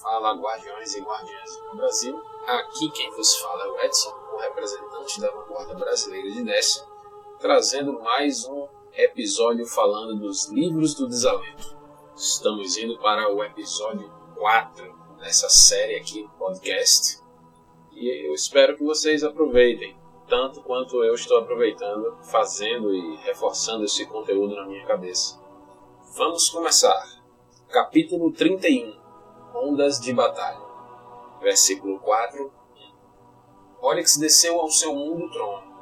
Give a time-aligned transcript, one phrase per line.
[0.00, 2.22] Fala, guardiões e guardiãs do Brasil.
[2.46, 6.84] Aqui quem vos fala é o Edson, o representante da vanguarda brasileira de Nécia,
[7.40, 11.76] trazendo mais um episódio falando dos livros do desalento.
[12.14, 17.18] Estamos indo para o episódio 4 dessa série aqui do podcast.
[17.92, 19.96] E eu espero que vocês aproveitem,
[20.28, 25.40] tanto quanto eu estou aproveitando, fazendo e reforçando esse conteúdo na minha cabeça.
[26.14, 27.02] Vamos começar.
[27.68, 29.05] Capítulo 31
[29.56, 30.60] Ondas de Batalha.
[31.40, 32.52] Versículo 4
[33.80, 35.74] Oryx desceu ao seu mundo trono.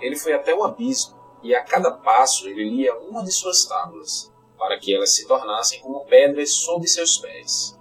[0.00, 4.32] Ele foi até o abismo, e a cada passo ele lia uma de suas tábuas,
[4.58, 7.78] para que elas se tornassem como pedras sob seus pés.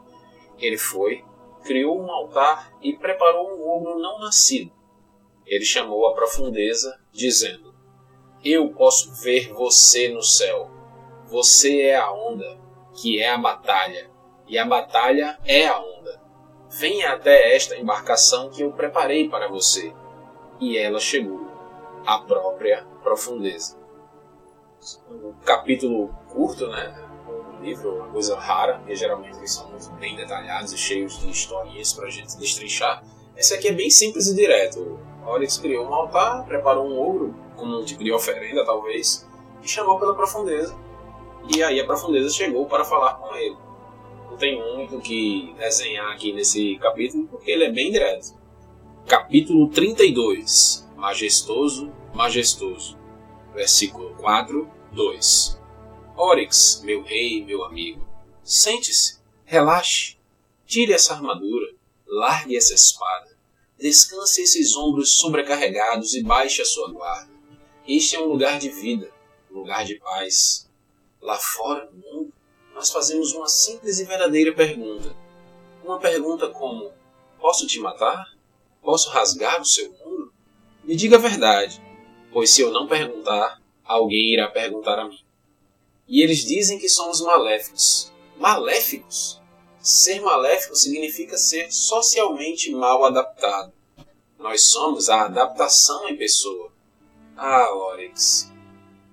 [0.59, 1.23] Ele foi,
[1.63, 4.71] criou um altar e preparou um ogro não nascido.
[5.45, 7.73] Ele chamou a profundeza, dizendo:
[8.43, 10.69] Eu posso ver você no céu.
[11.27, 12.59] Você é a onda,
[12.93, 14.10] que é a batalha,
[14.51, 16.19] e a batalha é a onda.
[16.69, 19.93] Venha até esta embarcação que eu preparei para você.
[20.59, 21.47] E ela chegou,
[22.05, 23.77] a própria profundeza.
[25.09, 26.93] Um capítulo curto, né?
[27.29, 31.29] Um livro, uma coisa rara, porque geralmente eles são muito bem detalhados e cheios de
[31.29, 33.01] historinhas para a gente destrinchar.
[33.37, 34.99] Esse aqui é bem simples e direto.
[35.25, 39.25] Oryx criou um altar, preparou um ogro, como um tipo de oferenda talvez,
[39.63, 40.75] e chamou pela profundeza.
[41.55, 43.70] E aí a profundeza chegou para falar com ele
[44.41, 48.35] tem muito o que desenhar aqui nesse capítulo, porque ele é bem direto.
[49.07, 52.97] Capítulo 32 Majestoso, Majestoso.
[53.53, 55.61] Versículo 4, 2
[56.17, 58.03] Oryx, meu rei, meu amigo,
[58.43, 60.17] sente-se, relaxe,
[60.65, 61.75] tire essa armadura,
[62.07, 63.37] largue essa espada,
[63.77, 67.31] descanse esses ombros sobrecarregados e baixe a sua guarda.
[67.87, 69.11] Este é um lugar de vida,
[69.51, 70.67] um lugar de paz.
[71.21, 72.10] Lá fora, no
[72.81, 75.15] nós fazemos uma simples e verdadeira pergunta.
[75.83, 76.91] Uma pergunta como:
[77.39, 78.35] Posso te matar?
[78.81, 80.33] Posso rasgar o seu mundo?
[80.83, 81.79] Me diga a verdade,
[82.33, 85.19] pois se eu não perguntar, alguém irá perguntar a mim.
[86.07, 88.11] E eles dizem que somos maléficos.
[88.37, 89.39] Maléficos?
[89.79, 93.71] Ser maléfico significa ser socialmente mal adaptado.
[94.39, 96.71] Nós somos a adaptação em pessoa.
[97.37, 98.51] Ah, Oryx,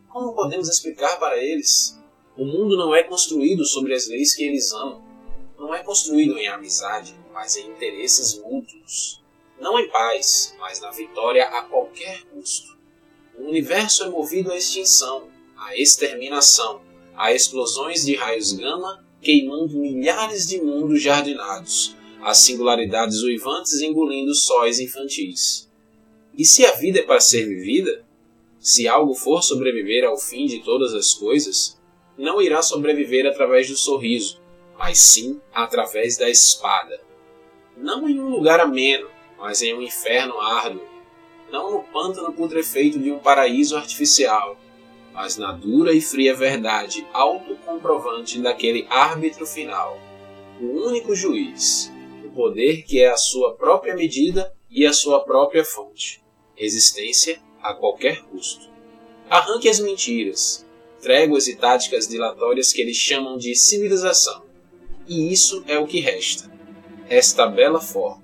[0.09, 1.98] como podemos explicar para eles
[2.39, 5.03] o mundo não é construído sobre as leis que eles amam.
[5.59, 9.21] Não é construído em amizade, mas em interesses mútuos.
[9.61, 12.79] Não em paz, mas na vitória a qualquer custo.
[13.37, 16.81] O universo é movido à extinção, à exterminação,
[17.17, 24.79] a explosões de raios gama queimando milhares de mundos jardinados, as singularidades uivantes engolindo sóis
[24.79, 25.69] infantis.
[26.37, 28.07] E se a vida é para ser vivida?
[28.61, 31.78] Se algo for sobreviver ao fim de todas as coisas,
[32.19, 34.43] não irá sobreviver através do sorriso,
[34.77, 37.01] mas sim através da espada.
[37.77, 39.09] Não em um lugar ameno,
[39.39, 40.83] mas em um inferno árduo.
[41.51, 44.59] Não no pântano putrefeito de um paraíso artificial,
[45.15, 49.99] mas na dura e fria verdade autocomprovante daquele árbitro final,
[50.61, 51.93] o único juiz,
[52.25, 56.23] o poder que é a sua própria medida e a sua própria fonte,
[56.55, 58.69] resistência a qualquer custo.
[59.31, 60.68] Arranque as mentiras,
[61.01, 64.43] tréguas e táticas dilatórias que eles chamam de civilização.
[65.07, 66.51] E isso é o que resta.
[67.09, 68.23] Esta bela forma.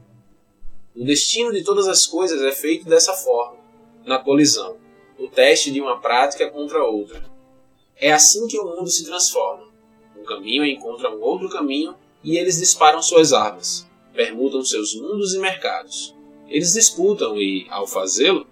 [0.95, 3.57] O destino de todas as coisas é feito dessa forma,
[4.05, 4.77] na colisão,
[5.19, 7.25] o teste de uma prática contra outra.
[7.97, 9.67] É assim que o mundo se transforma.
[10.17, 15.39] Um caminho encontra um outro caminho e eles disparam suas armas, permutam seus mundos e
[15.39, 16.15] mercados.
[16.49, 18.47] Eles disputam e, ao fazê-lo,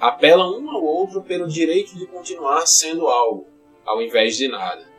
[0.00, 3.46] apelam um ao outro pelo direito de continuar sendo algo,
[3.84, 4.90] ao invés de nada.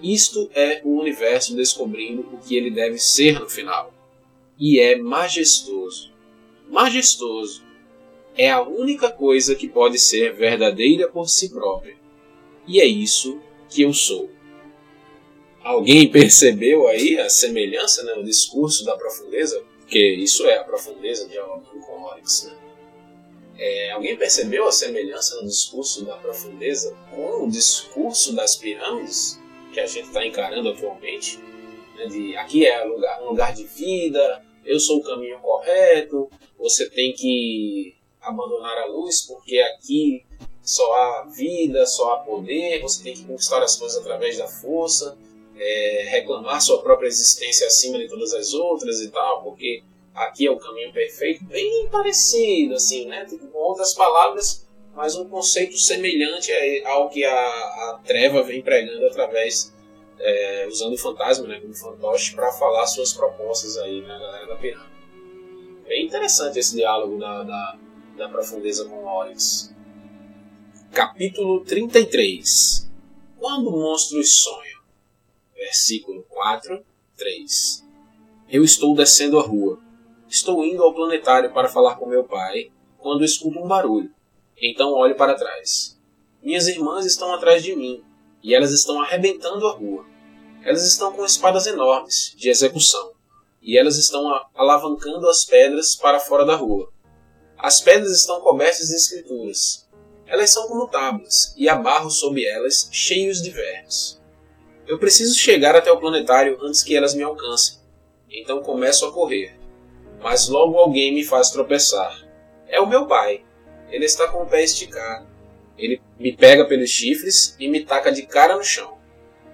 [0.00, 3.92] Isto é o universo descobrindo o que ele deve ser no final.
[4.58, 6.12] E é majestoso.
[6.68, 7.64] Majestoso
[8.36, 11.96] é a única coisa que pode ser verdadeira por si própria.
[12.66, 14.30] E é isso que eu sou.
[15.62, 19.62] Alguém percebeu aí a semelhança no né, discurso da profundeza?
[19.80, 22.63] Porque isso é a profundeza dialogando com Oryx, né?
[23.56, 29.40] É, alguém percebeu a semelhança no discurso da profundeza com o discurso das pirâmides
[29.72, 31.38] que a gente está encarando atualmente?
[31.96, 36.28] Né, de aqui é lugar, um lugar de vida, eu sou o caminho correto,
[36.58, 40.24] você tem que abandonar a luz porque aqui
[40.62, 45.16] só há vida, só há poder, você tem que conquistar as coisas através da força,
[45.56, 49.82] é, reclamar sua própria existência acima de todas as outras e tal, porque
[50.14, 53.24] aqui é o caminho perfeito, bem parecido, assim, né?
[53.24, 56.52] Tipo, com outras palavras, mas um conceito semelhante
[56.86, 59.74] ao que a, a treva vem pregando através
[60.18, 64.56] é, usando o fantasma né, como fantoche para falar suas propostas aí na galera da
[64.56, 64.94] pirâmide.
[65.86, 67.78] Bem interessante esse diálogo da, da,
[68.16, 69.74] da profundeza com Oryx.
[70.92, 72.88] Capítulo 33
[73.38, 74.80] Quando monstros sonham
[75.54, 76.84] Versículo 4,
[77.16, 77.84] 3
[78.48, 79.83] Eu estou descendo a rua.
[80.34, 84.12] Estou indo ao planetário para falar com meu pai quando escuto um barulho.
[84.60, 85.96] Então olho para trás.
[86.42, 88.02] Minhas irmãs estão atrás de mim
[88.42, 90.04] e elas estão arrebentando a rua.
[90.64, 93.12] Elas estão com espadas enormes de execução
[93.62, 96.92] e elas estão alavancando as pedras para fora da rua.
[97.56, 99.88] As pedras estão cobertas de escrituras.
[100.26, 104.20] Elas são como tábuas, e há barro sob elas cheios de vermes.
[104.84, 107.78] Eu preciso chegar até o planetário antes que elas me alcancem.
[108.28, 109.62] Então começo a correr.
[110.24, 112.26] Mas logo alguém me faz tropeçar.
[112.66, 113.44] É o meu pai.
[113.90, 115.26] Ele está com o pé esticado.
[115.76, 118.96] Ele me pega pelos chifres e me taca de cara no chão.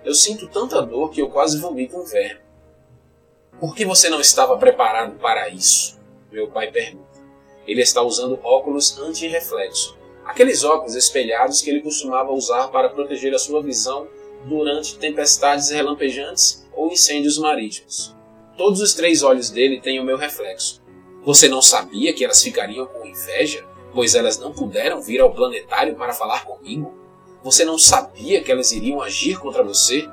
[0.05, 2.41] Eu sinto tanta dor que eu quase vomito um verme.
[3.59, 5.99] Por que você não estava preparado para isso?
[6.31, 7.19] Meu pai pergunta.
[7.67, 13.39] Ele está usando óculos anti-reflexo, aqueles óculos espelhados que ele costumava usar para proteger a
[13.41, 14.07] sua visão
[14.45, 18.15] durante tempestades relampejantes ou incêndios marítimos.
[18.61, 20.83] Todos os três olhos dele têm o meu reflexo.
[21.25, 23.65] Você não sabia que elas ficariam com inveja,
[23.95, 26.95] pois elas não puderam vir ao planetário para falar comigo?
[27.43, 30.07] Você não sabia que elas iriam agir contra você?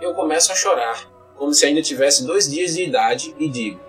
[0.00, 3.80] Eu começo a chorar como se ainda tivesse dois dias de idade, e digo: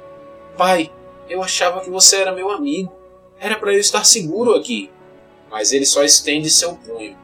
[0.57, 0.91] Pai,
[1.29, 2.91] eu achava que você era meu amigo.
[3.39, 4.89] Era para eu estar seguro aqui.
[5.51, 7.15] Mas ele só estende seu punho,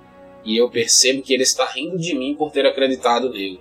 [0.45, 3.59] e eu percebo que ele está rindo de mim por ter acreditado nele.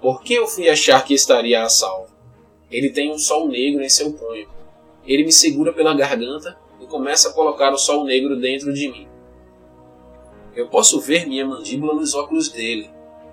[0.00, 2.08] Por que eu fui achar que estaria a salvo?
[2.70, 4.48] Ele tem um sol negro em seu punho.
[5.04, 9.08] Ele me segura pela garganta e começa a colocar o sol negro dentro de mim.
[10.54, 12.90] Eu posso ver minha mandíbula nos óculos dele,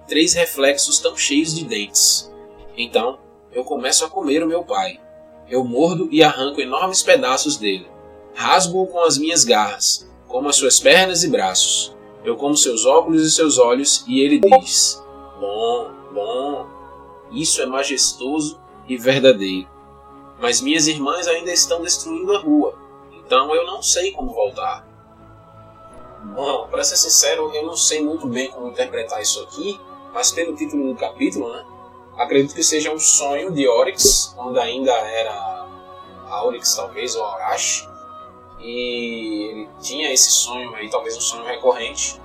[0.07, 2.31] três reflexos tão cheios de dentes.
[2.77, 3.19] Então,
[3.51, 4.99] eu começo a comer o meu pai.
[5.49, 7.87] Eu mordo e arranco enormes pedaços dele.
[8.35, 11.95] Rasgo-o com as minhas garras, como as suas pernas e braços.
[12.23, 15.01] Eu como seus óculos e seus olhos, e ele diz:
[15.39, 16.65] Bom, bom,
[17.31, 19.69] isso é majestoso e verdadeiro.
[20.39, 22.75] Mas minhas irmãs ainda estão destruindo a rua,
[23.11, 24.87] então eu não sei como voltar.
[26.35, 29.79] Bom, para ser sincero, eu não sei muito bem como interpretar isso aqui,
[30.13, 31.63] mas pelo título do capítulo, né?
[32.17, 35.67] Acredito que seja um sonho de Oryx, quando ainda era
[36.29, 37.87] Aurix, talvez, ou Aurash.
[38.59, 42.19] E ele tinha esse sonho aí, talvez um sonho recorrente,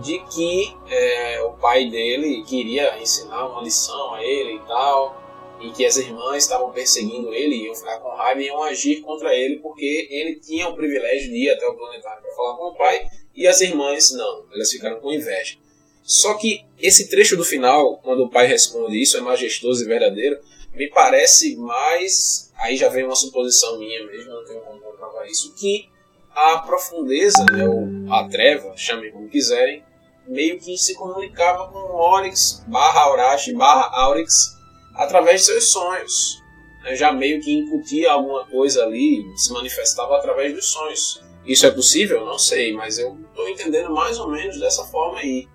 [0.00, 5.18] de que é, o pai dele queria ensinar uma lição a ele e tal,
[5.60, 9.34] e que as irmãs estavam perseguindo ele, iam ficar com raiva e iam agir contra
[9.34, 12.74] ele, porque ele tinha o privilégio de ir até o planetário para falar com o
[12.76, 15.56] pai, e as irmãs não, elas ficaram com inveja.
[16.02, 20.38] Só que esse trecho do final, quando o pai responde isso é majestoso e verdadeiro,
[20.72, 22.52] me parece mais.
[22.56, 25.88] Aí já vem uma suposição minha mesmo, não tenho como comprovar isso, que
[26.34, 29.84] a profundeza, né, ou a treva, chamem como quiserem,
[30.28, 34.56] meio que se comunicava com Oryx barra Aurash barra Aurix
[34.94, 36.42] através de seus sonhos.
[36.84, 41.22] Né, já meio que incutia alguma coisa ali, se manifestava através dos sonhos.
[41.46, 42.24] Isso é possível?
[42.24, 45.48] Não sei, mas eu estou entendendo mais ou menos dessa forma aí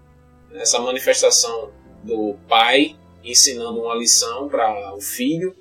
[0.55, 1.71] essa manifestação
[2.03, 5.55] do pai ensinando uma lição para o filho,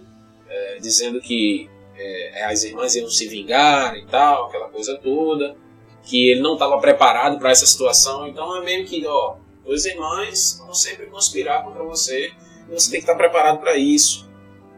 [0.48, 5.56] é, dizendo que é, as irmãs iam se vingar e tal, aquela coisa toda,
[6.02, 8.26] que ele não estava preparado para essa situação.
[8.26, 12.32] Então é meio que, ó, duas irmãs vão sempre conspirar contra você
[12.72, 14.28] você tem que estar preparado para isso.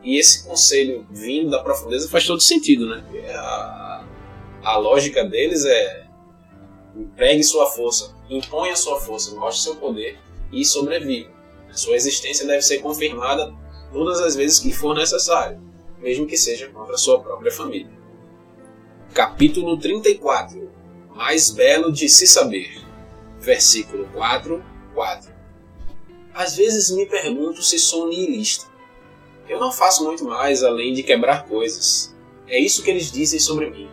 [0.03, 3.05] E esse conselho vindo da profundeza faz todo sentido, né?
[3.35, 4.05] A,
[4.63, 6.05] a lógica deles é
[6.95, 10.19] empregue sua força, imponha sua força, mostre seu poder
[10.53, 11.31] e sobreviva.
[11.73, 13.53] Sua existência deve ser confirmada
[13.93, 15.61] todas as vezes que for necessário,
[15.99, 17.91] mesmo que seja contra sua própria família.
[19.13, 20.71] Capítulo 34
[21.15, 22.83] Mais belo de se saber.
[23.39, 25.33] Versículo 4, 4
[26.35, 28.67] Às vezes me pergunto se sou nihilista.
[29.49, 32.15] Eu não faço muito mais além de quebrar coisas.
[32.49, 33.89] É isso que eles dizem sobre mim.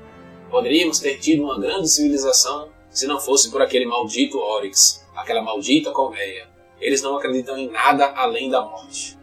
[0.50, 5.92] Poderíamos ter tido uma grande civilização se não fosse por aquele maldito Oryx, aquela maldita
[5.92, 6.50] colmeia.
[6.80, 9.18] Eles não acreditam em nada além da morte.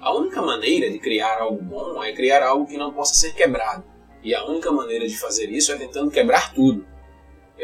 [0.00, 3.84] A única maneira de criar algo bom é criar algo que não possa ser quebrado.
[4.22, 6.86] E a única maneira de fazer isso é tentando quebrar tudo.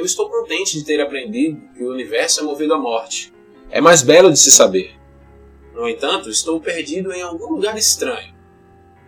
[0.05, 3.33] Eu estou contente de ter aprendido que o universo é movido à morte.
[3.71, 4.95] É mais belo de se saber.
[5.73, 8.35] No entanto, estou perdido em algum lugar estranho.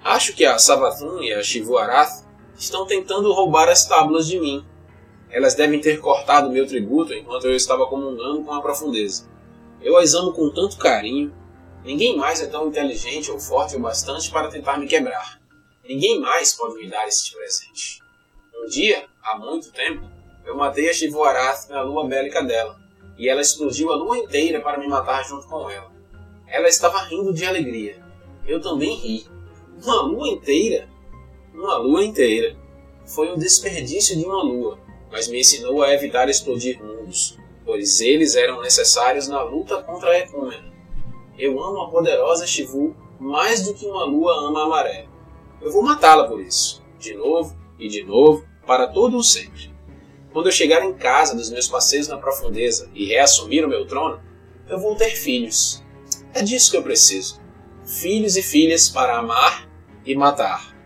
[0.03, 2.25] Acho que a Savathun e a Shivuarath
[2.57, 4.65] estão tentando roubar as tábuas de mim
[5.29, 9.29] elas devem ter cortado meu tributo enquanto eu estava comungando com a profundeza.
[9.83, 11.35] Eu as amo com tanto carinho.
[11.85, 15.39] Ninguém mais é tão inteligente ou forte o bastante para tentar me quebrar.
[15.87, 18.01] Ninguém mais pode me dar este presente.
[18.55, 20.09] Um dia, há muito tempo,
[20.47, 22.79] eu matei a Shivuarath na lua bélica dela,
[23.19, 25.91] e ela explodiu a lua inteira para me matar junto com ela.
[26.47, 28.01] Ela estava rindo de alegria.
[28.47, 29.27] Eu também ri.
[29.83, 30.89] Uma lua inteira?
[31.53, 32.57] Uma lua inteira.
[33.05, 34.79] Foi um desperdício de uma lua,
[35.11, 40.19] mas me ensinou a evitar explodir mundos, pois eles eram necessários na luta contra a
[40.19, 40.73] Ecúmena.
[41.39, 45.07] Eu amo a poderosa Shivu mais do que uma lua ama a maré.
[45.61, 49.76] Eu vou matá-la por isso, de novo e de novo, para todo o sempre.
[50.37, 54.21] Quando eu chegar em casa dos meus passeios na profundeza e reassumir o meu trono,
[54.69, 55.83] eu vou ter filhos.
[56.35, 57.41] É disso que eu preciso.
[57.87, 59.67] Filhos e filhas para amar
[60.05, 60.77] e matar.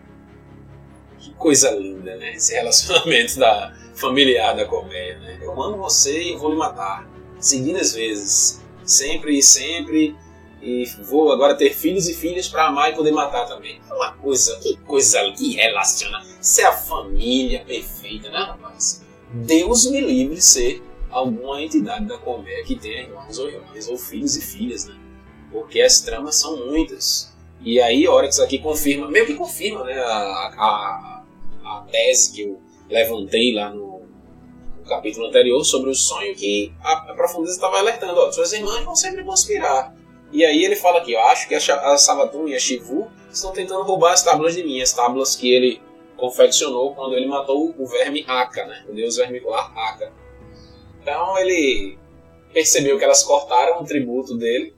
[1.19, 2.37] Que coisa linda, né?
[2.37, 5.41] Esse relacionamento da familiar da colmeia, né?
[5.43, 7.11] Eu amo você e vou lhe matar.
[7.41, 8.63] Seguidas vezes.
[8.85, 10.15] Sempre e sempre.
[10.63, 13.81] E vou agora ter filhos e filhas para amar e poder matar também.
[13.91, 16.25] É uma coisa, que coisa que relaciona.
[16.41, 19.10] Isso é a família perfeita, né, rapaz?
[19.33, 23.97] Deus me livre de ser alguma entidade da colmeia que tenha irmãos ou irmãs, ou
[23.97, 24.95] filhos e filhas, né?
[25.53, 27.33] Porque as tramas são muitas.
[27.61, 31.25] E aí, Oryx aqui confirma, meio que confirma, né, a, a,
[31.65, 34.03] a tese que eu levantei lá no,
[34.79, 38.85] no capítulo anterior sobre o sonho que a, a profundeza estava alertando, ó, suas irmãs
[38.85, 39.95] vão sempre conspirar.
[40.33, 41.97] E aí ele fala aqui, eu acho que a, a
[42.47, 45.83] e a Shivu estão tentando roubar as tábuas de mim, as tábuas que ele
[46.21, 50.13] confeccionou quando ele matou o verme Aka, né, o deus vermicular Aka.
[51.03, 51.99] Então ele
[52.53, 54.75] percebeu que elas cortaram o tributo dele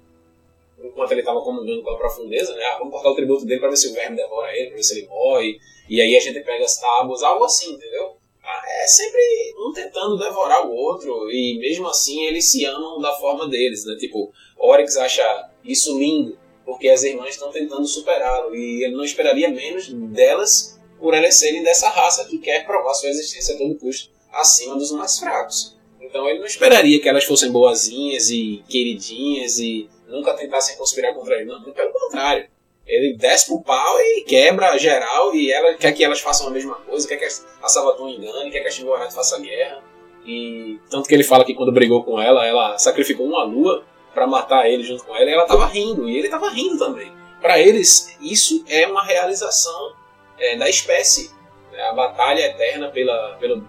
[0.82, 2.64] enquanto ele estava comandando com a profundeza, né?
[2.64, 4.82] Ah, vamos cortar o tributo dele para ver se o verme devora ele, para ver
[4.82, 5.58] se ele morre.
[5.88, 8.16] E aí a gente pega as tábuas, algo assim, entendeu?
[8.42, 9.20] Ah, é sempre
[9.58, 13.94] um tentando devorar o outro e mesmo assim eles se amam da forma deles, né?
[13.96, 19.48] Tipo, Oryx acha isso lindo porque as irmãs estão tentando superá-lo e ele não esperaria
[19.48, 20.71] menos delas
[21.02, 24.92] por elas serem dessa raça que quer provar sua existência a todo custo acima dos
[24.92, 25.76] mais fracos.
[26.00, 31.34] Então ele não esperaria que elas fossem boazinhas e queridinhas e nunca tentassem conspirar contra
[31.34, 31.46] ele.
[31.46, 32.48] Não, pelo contrário.
[32.86, 36.76] Ele desce pro pau e quebra geral e ela quer que elas façam a mesma
[36.76, 39.82] coisa, quer que a Sabaton engane, quer que a Shibuarati faça guerra.
[40.24, 44.26] E tanto que ele fala que quando brigou com ela, ela sacrificou uma lua para
[44.26, 47.12] matar ele junto com ela e ela tava rindo, e ele tava rindo também.
[47.40, 50.01] Para eles, isso é uma realização
[50.42, 51.30] é, da espécie.
[51.70, 51.80] Né?
[51.82, 53.68] A batalha eterna pela, pelo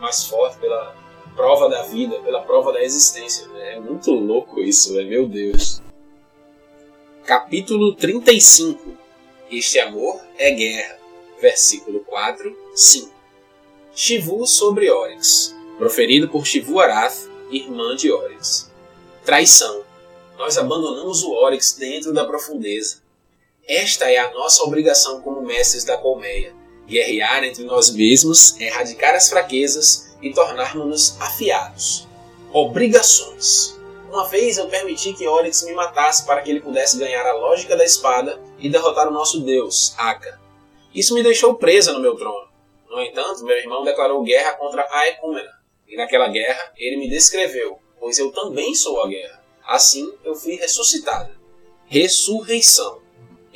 [0.00, 0.94] mais forte, pela
[1.34, 3.46] prova da vida, pela prova da existência.
[3.48, 3.74] Né?
[3.74, 5.02] É muito louco isso, né?
[5.02, 5.82] meu Deus.
[7.24, 8.96] Capítulo 35
[9.50, 10.96] Este amor é guerra.
[11.40, 13.14] Versículo 4, 5
[13.94, 18.70] Shivu sobre Oryx, proferido por Shivu Arath, irmã de Oryx.
[19.24, 19.82] Traição.
[20.38, 23.02] Nós abandonamos o Oryx dentro da profundeza.
[23.68, 26.54] Esta é a nossa obrigação como mestres da colmeia.
[26.86, 32.06] Guerrear entre nós mesmos, erradicar as fraquezas e tornarmos-nos afiados.
[32.52, 33.76] Obrigações.
[34.08, 37.76] Uma vez eu permiti que Oryx me matasse para que ele pudesse ganhar a lógica
[37.76, 40.40] da espada e derrotar o nosso deus, Aka.
[40.94, 42.46] Isso me deixou presa no meu trono.
[42.88, 45.50] No entanto, meu irmão declarou guerra contra Aecúmena,
[45.88, 49.44] e naquela guerra ele me descreveu, pois eu também sou a guerra.
[49.66, 51.34] Assim eu fui ressuscitada.
[51.86, 53.05] Ressurreição.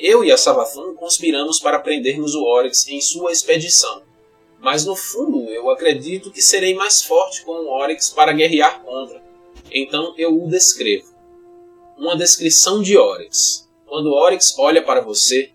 [0.03, 4.01] Eu e a Savathun conspiramos para prendermos o Oryx em sua expedição,
[4.59, 9.23] mas no fundo eu acredito que serei mais forte com o Oryx para guerrear contra.
[9.71, 11.07] Então eu o descrevo.
[11.95, 13.69] Uma descrição de Oryx.
[13.85, 15.51] Quando Oryx olha para você,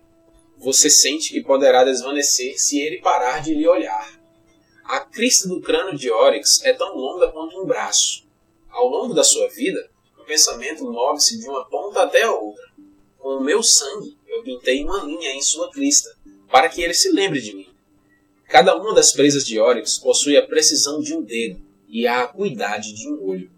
[0.57, 4.17] você sente que poderá desvanecer se ele parar de lhe olhar.
[4.85, 8.25] A crista do crânio de Oryx é tão longa quanto um braço.
[8.69, 12.63] Ao longo da sua vida, o pensamento move-se de uma ponta até a outra.
[13.17, 16.15] Com o meu sangue, eu pintei uma linha em sua crista,
[16.49, 17.67] para que ele se lembre de mim.
[18.47, 22.93] Cada uma das presas de Oryx possui a precisão de um dedo e a acuidade
[22.93, 23.51] de um olho.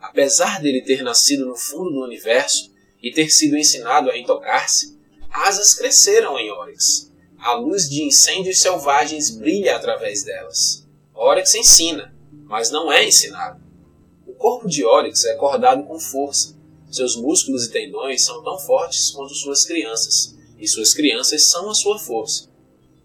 [0.00, 4.98] Apesar dele ter nascido no fundo do universo e ter sido ensinado a intocar-se,
[5.30, 7.12] asas cresceram em Oryx.
[7.38, 10.86] A luz de incêndios selvagens brilha através delas.
[11.12, 12.14] Oryx ensina,
[12.44, 13.60] mas não é ensinado.
[14.26, 16.56] O corpo de Oryx é acordado com força.
[16.92, 21.74] Seus músculos e tendões são tão fortes quanto suas crianças, e suas crianças são a
[21.74, 22.50] sua força.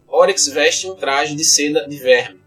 [0.05, 2.41] Oryx veste um traje de seda de verme,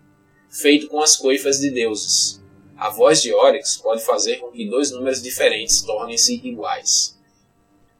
[0.50, 2.42] feito com as coifas de deuses.
[2.76, 7.18] A voz de Oryx pode fazer com que dois números diferentes tornem-se iguais.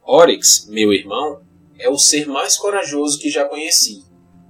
[0.03, 1.41] Oryx, meu irmão,
[1.79, 4.03] é o ser mais corajoso que já conheci.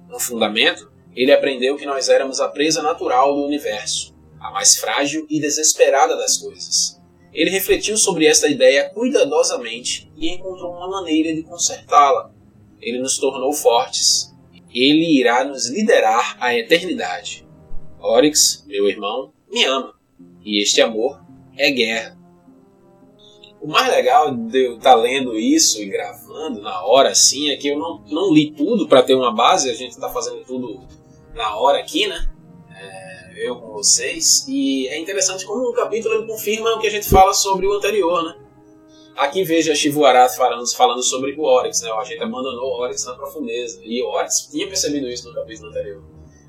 [0.06, 5.26] No fundamento, ele aprendeu que nós éramos a presa natural do universo, a mais frágil
[5.30, 7.01] e desesperada das coisas.
[7.32, 12.30] Ele refletiu sobre esta ideia cuidadosamente e encontrou uma maneira de consertá-la.
[12.80, 14.34] Ele nos tornou fortes.
[14.74, 17.46] Ele irá nos liderar à eternidade.
[17.98, 19.94] Oryx, meu irmão, me ama.
[20.44, 21.22] E este amor
[21.56, 22.18] é guerra.
[23.60, 27.56] O mais legal de eu estar tá lendo isso e gravando na hora assim é
[27.56, 30.80] que eu não, não li tudo para ter uma base, a gente está fazendo tudo
[31.32, 32.31] na hora aqui, né?
[33.36, 34.46] Eu com vocês.
[34.48, 37.72] E é interessante como o capítulo ele confirma o que a gente fala sobre o
[37.72, 38.36] anterior, né?
[39.16, 41.90] Aqui veja Shivu Arath falando, falando sobre o Oryx, né?
[41.90, 43.80] A gente abandonou o Oryx na profundeza.
[43.84, 46.02] E o Oryx tinha percebido isso no capítulo anterior.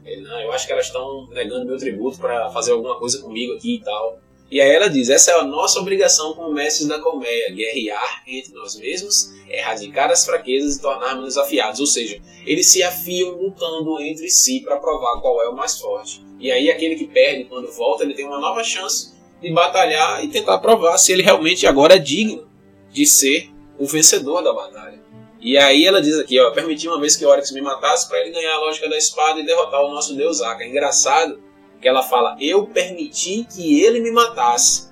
[0.06, 3.54] Ele, não, eu acho que elas estão negando meu tributo para fazer alguma coisa comigo
[3.54, 4.20] aqui e tal.
[4.54, 8.54] E aí ela diz: essa é a nossa obrigação como mestres da colmeia, guerrear entre
[8.54, 11.80] nós mesmos, erradicar as fraquezas e tornarmos desafiados.
[11.80, 16.24] Ou seja, eles se afiam lutando entre si para provar qual é o mais forte.
[16.40, 20.28] E aí aquele que perde, quando volta, ele tem uma nova chance de batalhar e
[20.28, 22.48] tentar provar se ele realmente agora é digno
[22.92, 25.02] de ser o vencedor da batalha.
[25.42, 28.30] E aí ela diz aqui, ó, permiti uma vez que Oryx me matasse para ele
[28.30, 30.64] ganhar a lógica da espada e derrotar o nosso deus Aka.
[30.64, 31.42] Engraçado
[31.84, 34.92] que ela fala: Eu permiti que ele me matasse.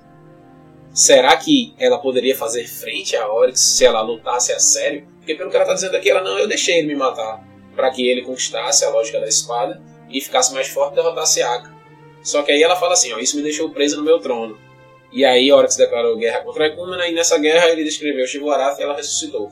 [0.92, 5.08] Será que ela poderia fazer frente a Oryx se ela lutasse a sério?
[5.16, 7.42] Porque pelo que ela está dizendo aqui, ela não, eu deixei ele me matar
[7.74, 9.80] para que ele conquistasse a lógica da espada
[10.10, 11.74] e ficasse mais forte e derrotasse Aka.
[12.22, 14.58] Só que aí ela fala assim, ó, isso me deixou preso no meu trono.
[15.10, 18.94] E aí Oryx declarou guerra contra Ecumena e nessa guerra ele descreveu Shivarath e ela
[18.94, 19.50] ressuscitou.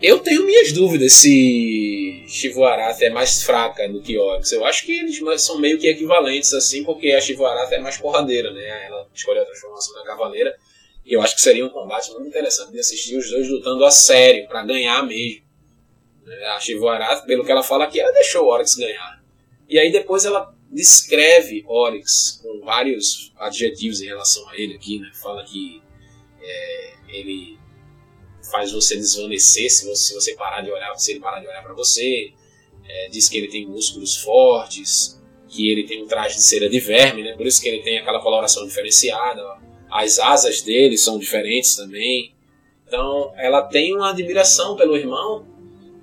[0.00, 4.52] Eu tenho minhas dúvidas se Shivuarath é mais fraca do que Oryx.
[4.52, 8.52] Eu acho que eles são meio que equivalentes, assim, porque a Shivuarath é mais porradeira,
[8.52, 8.86] né?
[8.86, 10.56] Ela escolheu a transformação da cavaleira.
[11.04, 13.90] E eu acho que seria um combate muito interessante de assistir os dois lutando a
[13.90, 15.42] sério, para ganhar mesmo.
[16.54, 19.20] A Shivuarath, pelo que ela fala aqui, ela deixou o Oryx ganhar.
[19.68, 25.10] E aí depois ela descreve Oryx com vários adjetivos em relação a ele aqui, né?
[25.14, 25.82] Fala que
[26.40, 27.57] é, ele
[28.50, 31.62] faz você desvanecer se você, se você parar de olhar, se ele parar de olhar
[31.62, 32.32] para você.
[32.88, 36.80] É, diz que ele tem músculos fortes, que ele tem um traje de cera de
[36.80, 37.34] verme, né?
[37.36, 39.42] por isso que ele tem aquela coloração diferenciada.
[39.42, 39.58] Ó.
[39.90, 42.34] As asas dele são diferentes também.
[42.86, 45.46] Então ela tem uma admiração pelo irmão.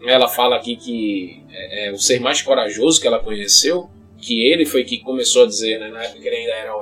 [0.06, 3.90] Ela fala aqui que é, é o ser mais corajoso que ela conheceu,
[4.20, 6.76] que ele foi que começou a dizer, né, na época que ele ainda era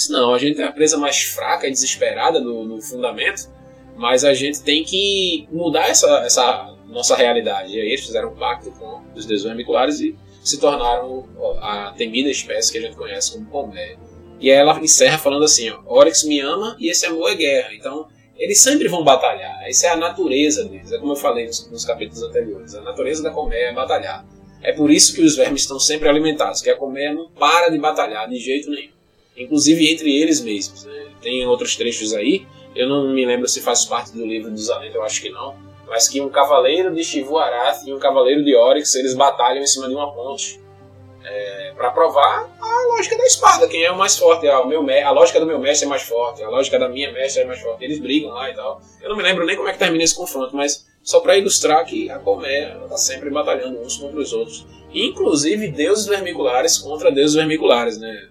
[0.00, 3.50] disse, não, a gente é a presa mais fraca e desesperada do, do fundamento,
[3.96, 7.76] mas a gente tem que mudar essa, essa nossa realidade.
[7.76, 11.28] E aí eles fizeram um pacto com os deuses vermiculares e se tornaram
[11.60, 13.98] a temida espécie que a gente conhece como colmeia.
[14.40, 17.74] E aí ela encerra falando assim: ó, Oryx me ama e esse amor é guerra.
[17.74, 19.68] Então eles sempre vão batalhar.
[19.68, 20.90] Essa é a natureza deles.
[20.90, 22.74] É como eu falei nos, nos capítulos anteriores.
[22.74, 24.26] A natureza da colmeia é batalhar.
[24.62, 27.78] É por isso que os vermes estão sempre alimentados, que a colmeia não para de
[27.78, 28.92] batalhar de jeito nenhum.
[29.36, 30.84] Inclusive entre eles mesmos.
[30.84, 31.06] Né?
[31.20, 34.94] Tem outros trechos aí eu não me lembro se faz parte do livro dos Alentos,
[34.94, 35.56] eu acho que não,
[35.86, 39.66] mas que um cavaleiro de Shivu Arath e um cavaleiro de Oryx eles batalham em
[39.66, 40.60] cima de uma ponte
[41.24, 44.46] é, para provar a lógica da espada, quem é o mais forte.
[44.48, 47.12] A, o meu, a lógica do meu mestre é mais forte, a lógica da minha
[47.12, 47.84] mestre é mais forte.
[47.84, 48.80] Eles brigam lá e tal.
[49.00, 51.84] Eu não me lembro nem como é que termina esse confronto, mas só para ilustrar
[51.84, 54.66] que a Colmeia está sempre batalhando uns contra os outros.
[54.92, 58.28] Inclusive deuses vermiculares contra deuses vermiculares, né?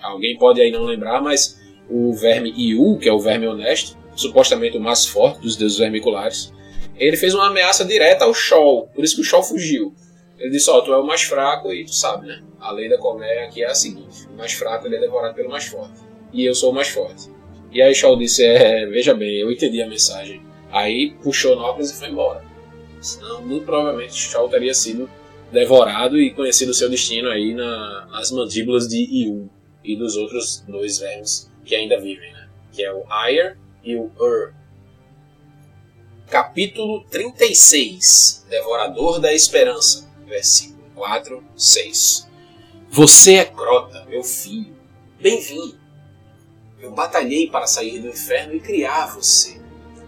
[0.00, 1.57] Alguém pode aí não lembrar, mas
[1.88, 6.52] o verme Iu, que é o verme honesto, supostamente o mais forte dos deuses vermiculares,
[6.96, 9.94] ele fez uma ameaça direta ao Shol, por isso que o Shol fugiu.
[10.38, 12.42] Ele disse, ó, oh, tu é o mais fraco e tu sabe, né?
[12.60, 15.48] A lei da colmeia aqui é a seguinte, o mais fraco ele é devorado pelo
[15.48, 16.00] mais forte.
[16.32, 17.30] E eu sou o mais forte.
[17.72, 20.42] E aí Shol disse, é, veja bem, eu entendi a mensagem.
[20.70, 22.44] Aí puxou Nóclise e foi embora.
[23.00, 25.08] Senão, muito provavelmente, Shol teria sido
[25.52, 29.48] devorado e conhecido seu destino aí na, nas mandíbulas de Iu
[29.84, 32.48] e dos outros dois vermes que ainda vivem, né?
[32.72, 34.54] que é o Ayer e o Ur.
[36.26, 42.26] Capítulo 36 Devorador da Esperança, versículo 4, 6
[42.88, 44.74] Você é Crota, meu filho,
[45.20, 45.78] bem-vindo.
[46.80, 49.60] Eu batalhei para sair do inferno e criar você.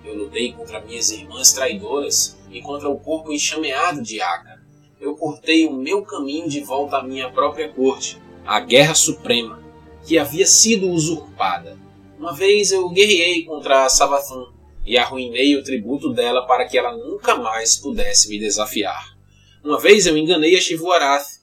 [0.02, 4.62] Eu lutei contra minhas irmãs traidoras e contra o corpo enxameado de Aka.
[4.98, 9.59] Eu cortei o meu caminho de volta à minha própria corte, a guerra suprema
[10.06, 11.78] que havia sido usurpada.
[12.18, 14.52] Uma vez eu guerreei contra a Savathun
[14.84, 19.16] e arruinei o tributo dela para que ela nunca mais pudesse me desafiar.
[19.64, 21.40] Uma vez eu enganei a Shivuarath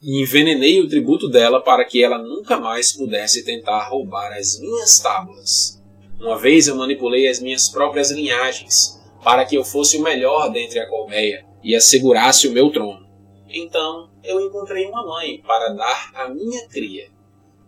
[0.00, 4.98] e envenenei o tributo dela para que ela nunca mais pudesse tentar roubar as minhas
[4.98, 5.82] tábuas.
[6.20, 10.78] Uma vez eu manipulei as minhas próprias linhagens para que eu fosse o melhor dentre
[10.78, 13.06] a colmeia e assegurasse o meu trono.
[13.48, 17.15] Então eu encontrei uma mãe para dar à minha cria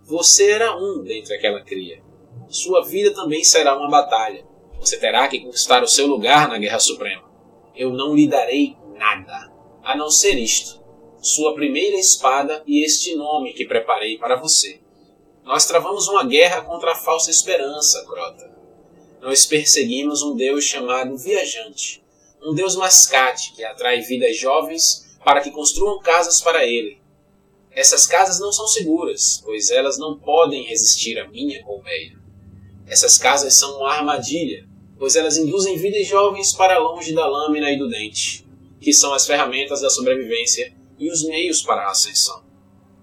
[0.08, 2.02] você era um dentre aquela cria.
[2.48, 4.42] sua vida também será uma batalha.
[4.80, 7.28] Você terá que conquistar o seu lugar na Guerra Suprema.
[7.76, 10.82] Eu não lhe darei nada, a não ser isto:
[11.20, 14.80] sua primeira espada e este nome que preparei para você.
[15.44, 18.50] Nós travamos uma guerra contra a falsa esperança, Crota.
[19.20, 22.02] Nós perseguimos um Deus chamado Viajante,
[22.42, 26.98] um Deus mascate que atrai vidas jovens para que construam casas para ele.
[27.78, 32.18] Essas casas não são seguras, pois elas não podem resistir à minha colmeia.
[32.88, 37.78] Essas casas são uma armadilha, pois elas induzem vidas jovens para longe da lâmina e
[37.78, 38.44] do dente,
[38.80, 42.42] que são as ferramentas da sobrevivência e os meios para a ascensão.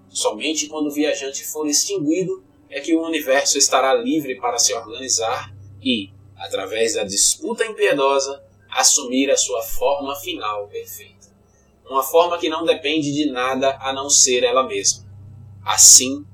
[0.09, 5.55] Somente quando o viajante for extinguido é que o universo estará livre para se organizar
[5.81, 11.14] e, através da disputa impiedosa, assumir a sua forma final perfeita.
[11.89, 15.05] Uma forma que não depende de nada a não ser ela mesma.
[15.63, 16.25] Assim,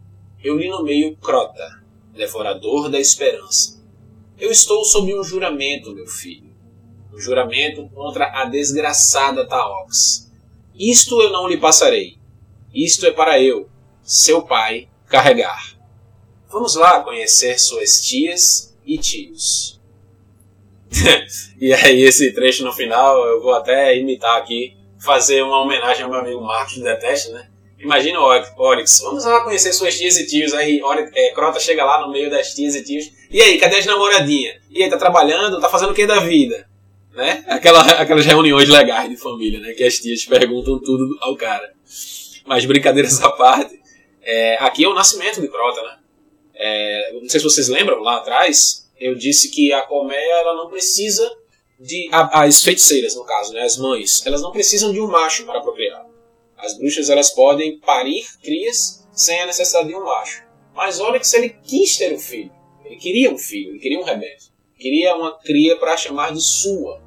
[0.44, 1.84] eu lhe nomeio Crota,
[2.14, 3.82] devorador da esperança.
[4.40, 6.52] Eu estou sob um juramento, meu filho.
[7.14, 10.32] Um juramento contra a desgraçada Taox.
[10.74, 12.18] Isto eu não lhe passarei.
[12.74, 13.70] Isto é para eu,
[14.02, 15.78] seu pai, carregar.
[16.50, 19.80] Vamos lá conhecer suas tias e tios.
[21.60, 26.10] e aí, esse trecho no final, eu vou até imitar aqui, fazer uma homenagem ao
[26.10, 27.48] meu amigo Marcos do Deteste, né?
[27.80, 28.24] Imagina o
[28.58, 30.54] Oryx, vamos lá conhecer suas tias e tios.
[30.54, 33.12] Aí Oryx, é, Crota chega lá no meio das tias e tios.
[33.30, 34.58] E aí, cadê as namoradinhas?
[34.70, 35.60] E aí, tá trabalhando?
[35.60, 36.70] Tá fazendo o que da vida?
[37.14, 37.44] Né?
[37.48, 39.74] Aquela, aquelas reuniões legais de família, né?
[39.74, 41.74] Que as tias perguntam tudo ao cara.
[42.46, 43.80] Mas brincadeiras à parte,
[44.22, 45.98] é, aqui é o nascimento de Crota, né?
[46.54, 50.70] É, não sei se vocês lembram, lá atrás, eu disse que a colmeia ela não
[50.70, 51.28] precisa
[51.82, 52.10] de.
[52.12, 56.06] as feiticeiras, no caso, né, as mães, elas não precisam de um macho para procriar.
[56.58, 60.44] As bruxas elas podem parir crias sem a necessidade de um macho.
[60.76, 62.52] Mas olha que se ele quis ter um filho,
[62.86, 67.02] ele queria um filho, ele queria um remédio, queria uma cria para chamar de sua.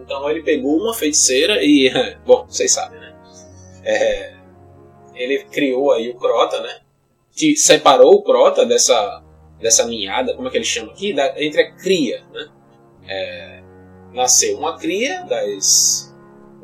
[0.00, 1.90] Então ele pegou uma feiticeira e,
[2.26, 3.16] bom, vocês sabem, né?
[3.84, 4.36] É,
[5.14, 6.80] ele criou aí o Crota, né?
[7.32, 9.22] Que separou o Crota dessa
[9.58, 12.48] dessa ninhada, como é que ele chama aqui, da, entre a cria, né?
[13.08, 13.62] É,
[14.16, 16.12] nasceu uma cria das,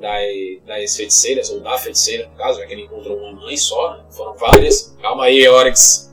[0.01, 3.97] das, das feiticeiras, ou da feiticeira, no caso, já que ele encontrou uma mãe só,
[3.97, 4.05] né?
[4.11, 4.97] foram várias.
[5.01, 6.11] Calma aí, Oryx.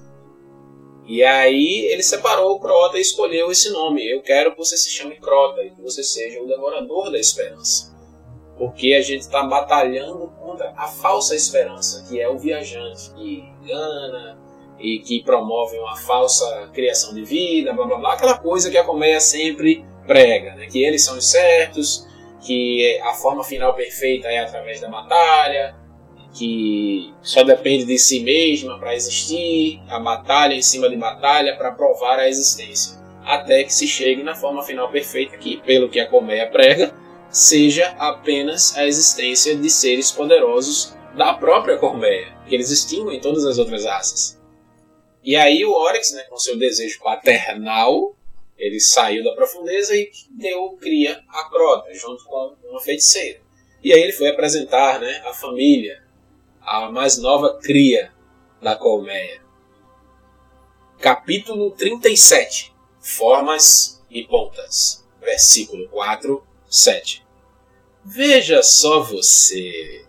[1.07, 4.07] E aí ele separou o Crota e escolheu esse nome.
[4.07, 7.97] Eu quero que você se chame Crota e que você seja o devorador da esperança.
[8.57, 14.37] Porque a gente está batalhando contra a falsa esperança, que é o viajante que engana,
[14.77, 18.83] e que promovem uma falsa criação de vida, blá blá blá, aquela coisa que a
[18.83, 20.65] colmeia sempre prega, né?
[20.65, 22.07] que eles são os certos,
[22.41, 25.75] que a forma final perfeita é através da batalha,
[26.33, 31.71] que só depende de si mesma para existir, a batalha em cima de batalha para
[31.71, 36.07] provar a existência, até que se chegue na forma final perfeita, que, pelo que a
[36.07, 36.91] colmeia prega,
[37.29, 43.59] seja apenas a existência de seres poderosos da própria colmeia, que eles extinguem todas as
[43.59, 44.39] outras raças.
[45.23, 48.15] E aí o Oryx, né, com seu desejo paternal,
[48.59, 53.41] ele saiu da profundeza e deu cria a Crota, junto com uma feiticeira.
[53.81, 56.03] E aí ele foi apresentar né, a família,
[56.61, 58.13] a mais nova cria
[58.61, 59.41] da colmeia.
[60.99, 65.07] Capítulo 37 Formas e Pontas.
[65.21, 67.25] Versículo 4, 7.
[68.03, 70.05] Veja só você.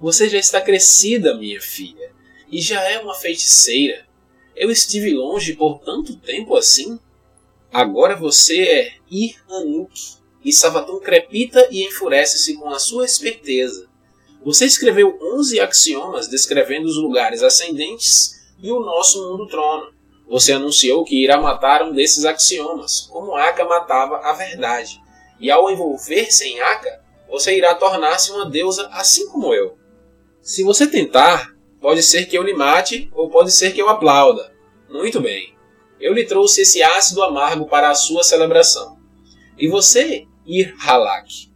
[0.00, 2.12] Você já está crescida, minha filha,
[2.50, 4.06] e já é uma feiticeira.
[4.54, 6.98] Eu estive longe por tanto tempo assim.
[7.74, 9.92] Agora você é Ir Anuk,
[10.44, 13.88] e Savatão crepita e enfurece-se com a sua esperteza.
[14.44, 19.92] Você escreveu 11 axiomas descrevendo os lugares ascendentes e o nosso mundo trono.
[20.28, 25.02] Você anunciou que irá matar um desses axiomas, como Aka matava a verdade.
[25.40, 29.76] E ao envolver-se em Aka, você irá tornar-se uma deusa assim como eu.
[30.40, 34.50] Se você tentar, Pode ser que eu lhe mate ou pode ser que eu aplauda.
[34.88, 35.53] Muito bem.
[36.00, 38.98] Eu lhe trouxe esse ácido amargo para a sua celebração.
[39.58, 41.48] E você, Ir Halak?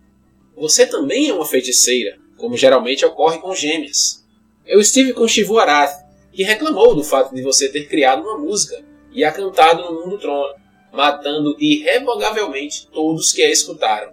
[0.57, 4.24] Você também é uma feiticeira, como geralmente ocorre com gêmeas.
[4.64, 8.85] Eu estive com Shivu Arath, que reclamou do fato de você ter criado uma música
[9.12, 10.55] e a cantado no Mundo Trono,
[10.92, 14.12] matando irrevogavelmente todos que a escutaram.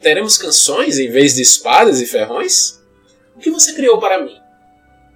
[0.00, 2.80] Teremos canções em vez de espadas e ferrões?
[3.36, 4.36] O que você criou para mim?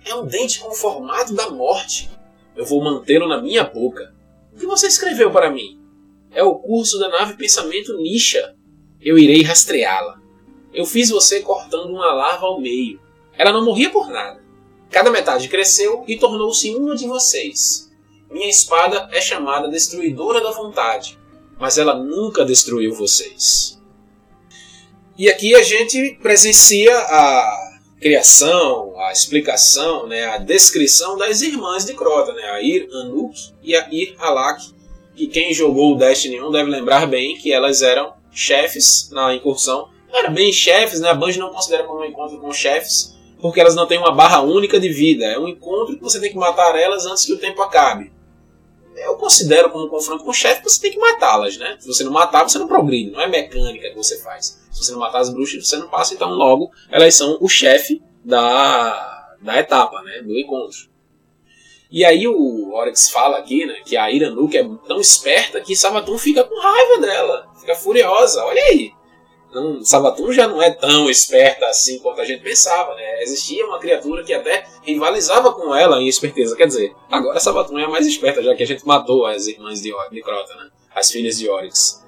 [0.04, 2.10] É um dente com o formato da morte.
[2.54, 4.13] Eu vou mantê-lo na minha boca.
[4.54, 5.80] O que você escreveu para mim?
[6.30, 8.54] É o curso da nave Pensamento Nisha.
[9.00, 10.20] Eu irei rastreá-la.
[10.72, 13.00] Eu fiz você cortando uma larva ao meio.
[13.36, 14.42] Ela não morria por nada.
[14.90, 17.90] Cada metade cresceu e tornou-se uma de vocês.
[18.30, 21.18] minha espada é chamada Destruidora da Vontade,
[21.58, 23.80] mas ela nunca destruiu vocês.
[25.16, 27.63] E aqui a gente presencia a
[28.04, 33.74] criação, a explicação, né, a descrição das irmãs de Crota, né, a Ir Anuk e
[33.74, 34.62] a Ir Halak,
[35.16, 39.88] que quem jogou o Destiny 1 deve lembrar bem que elas eram chefes na incursão.
[40.12, 43.74] Eram bem chefes, né, a Bungie não considera como um encontro com chefes, porque elas
[43.74, 45.24] não têm uma barra única de vida.
[45.24, 48.12] É um encontro que você tem que matar elas antes que o tempo acabe
[48.96, 51.76] eu considero como confronto com o chefe, você tem que matá-las, né?
[51.78, 54.61] Se você não matar, você não progride, não é mecânica que você faz.
[54.70, 58.02] Se você não matar as bruxas, você não passa, então logo elas são o chefe
[58.24, 60.22] da, da etapa, né?
[60.22, 60.94] Do encontro.
[61.90, 66.18] E aí o Oryx fala aqui, né, que a Iranuk é tão esperta que Sabaton
[66.18, 68.44] fica com raiva dela, fica furiosa.
[68.44, 68.90] Olha aí,
[69.54, 73.22] não, Sabatum já não é tão esperta assim quanto a gente pensava, né?
[73.22, 76.56] Existia uma criatura que até rivalizava com ela em esperteza.
[76.56, 79.80] Quer dizer, agora Sabatum é a mais esperta, já que a gente matou as irmãs
[79.80, 80.70] de, de Crota, né?
[80.92, 82.04] As filhas de Oryx.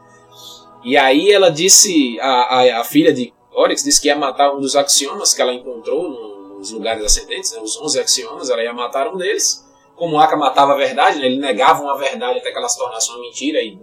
[0.85, 4.61] E aí ela disse, a, a, a, filha de Oryx disse que ia matar um
[4.61, 7.61] dos axiomas que ela encontrou nos lugares ascendentes, né?
[7.61, 9.65] os 11 axiomas, ela ia matar um deles.
[9.95, 11.27] Como Aka matava a verdade, né?
[11.27, 13.79] ele negava uma verdade até que ela se tornasse uma mentira e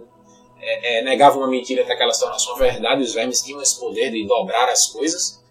[0.64, 3.60] é, é, negava uma mentira até que ela se tornasse uma verdade, os vermes tinham
[3.60, 5.42] esse poder de dobrar as coisas.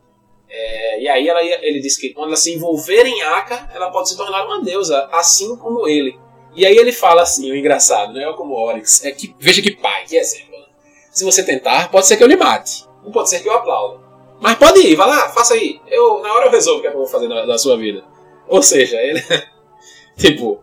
[0.49, 4.09] É, e aí ela, ele disse que quando ela se envolver em Aka, ela pode
[4.09, 6.19] se tornar uma deusa, assim como ele.
[6.55, 9.71] E aí ele fala assim, o engraçado, não é como Oryx, é que veja que
[9.71, 10.57] pai, que exemplo.
[10.59, 10.65] Né?
[11.11, 14.03] Se você tentar, pode ser que eu lhe mate, não pode ser que eu aplaude.
[14.39, 15.79] Mas pode ir, vá lá, faça aí.
[15.87, 18.03] Eu, na hora eu resolvo o que, é que eu vou fazer na sua vida.
[18.47, 19.23] Ou seja, ele.
[20.17, 20.61] tipo,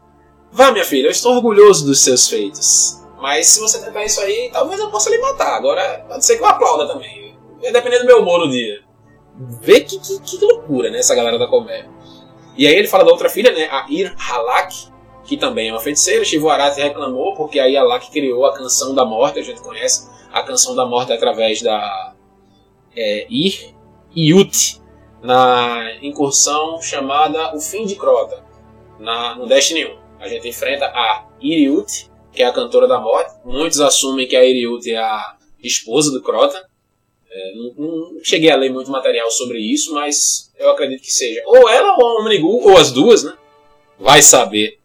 [0.52, 2.99] vá minha filha, eu estou orgulhoso dos seus feitos.
[3.20, 5.56] Mas se você tentar isso aí, talvez eu possa lhe matar.
[5.56, 7.37] Agora, pode ser que eu aplauda também.
[7.61, 8.83] Dependendo do meu humor no dia.
[9.61, 10.98] Vê que, que, que loucura, né?
[10.98, 11.90] Essa galera da comédia.
[12.56, 13.68] E aí ele fala da outra filha, né?
[13.70, 14.74] A Ir Halak,
[15.24, 16.24] que também é uma feiticeira.
[16.24, 19.38] Shivuarati reclamou porque aí Halak criou a canção da morte.
[19.38, 22.14] A gente conhece a canção da morte através da
[22.96, 23.74] é, Ir
[24.16, 24.80] Yut
[25.22, 28.42] na incursão chamada O Fim de Crota,
[28.98, 29.98] na, no Destiny 1.
[30.20, 33.32] A gente enfrenta a Iriut, que é a cantora da morte.
[33.44, 36.68] Muitos assumem que a Eriute é a esposa do Crota.
[37.30, 41.42] É, não, não, cheguei a ler muito material sobre isso, mas eu acredito que seja
[41.46, 43.36] ou ela ou a Omnigul, ou as duas, né?
[43.98, 44.78] Vai saber.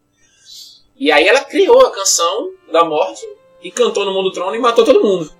[0.98, 3.26] E aí ela criou a canção da morte
[3.62, 5.30] e cantou no Mundo Trono e matou todo mundo.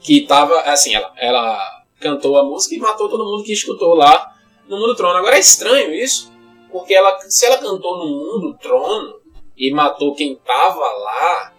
[0.00, 4.34] Que tava, assim, ela, ela cantou a música e matou todo mundo que escutou lá
[4.68, 5.16] no Mundo Trono.
[5.16, 6.30] Agora é estranho isso,
[6.70, 9.21] porque ela, se ela cantou no Mundo Trono,
[9.56, 11.52] e matou quem tava lá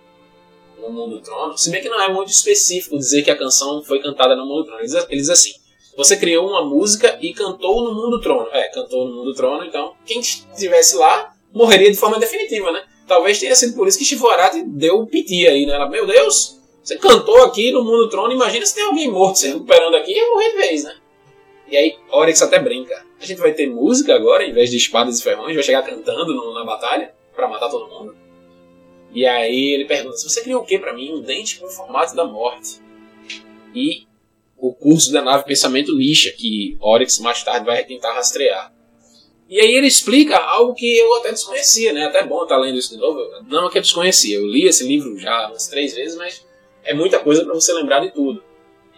[0.80, 4.02] no Mundo Trono, se bem que não é muito específico dizer que a canção foi
[4.02, 4.82] cantada no Mundo Trono.
[4.82, 5.54] Eles, eles assim,
[5.96, 8.50] você criou uma música e cantou no Mundo Trono.
[8.52, 12.84] É, cantou no Mundo Trono, então quem estivesse lá morreria de forma definitiva, né?
[13.08, 15.74] Talvez tenha sido por isso que Shivorati deu o piti aí, né?
[15.74, 19.48] Ela, meu Deus, você cantou aqui no Mundo Trono, imagina se tem alguém morto se
[19.48, 20.96] recuperando aqui, ia morrer de vez, né?
[21.70, 23.06] E aí, Oryx até brinca.
[23.20, 26.34] A gente vai ter música agora, em vez de espadas e ferrões, vai chegar cantando
[26.34, 28.16] no, na batalha para matar todo mundo.
[29.14, 31.14] E aí ele pergunta: se você criou o que para mim?
[31.14, 32.82] Um dente com o formato da morte.
[33.74, 34.08] E
[34.58, 38.74] o curso da nave Pensamento Lixa, que Oryx mais tarde vai tentar rastrear.
[39.50, 42.06] E aí ele explica algo que eu até desconhecia, né?
[42.06, 43.20] Até bom estar lendo isso de novo.
[43.48, 44.38] Não é que eu desconhecia.
[44.38, 46.46] Eu li esse livro já umas três vezes, mas
[46.84, 48.44] é muita coisa para você lembrar de tudo.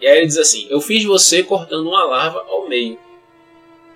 [0.00, 2.98] E aí ele diz assim: Eu fiz você cortando uma larva ao meio.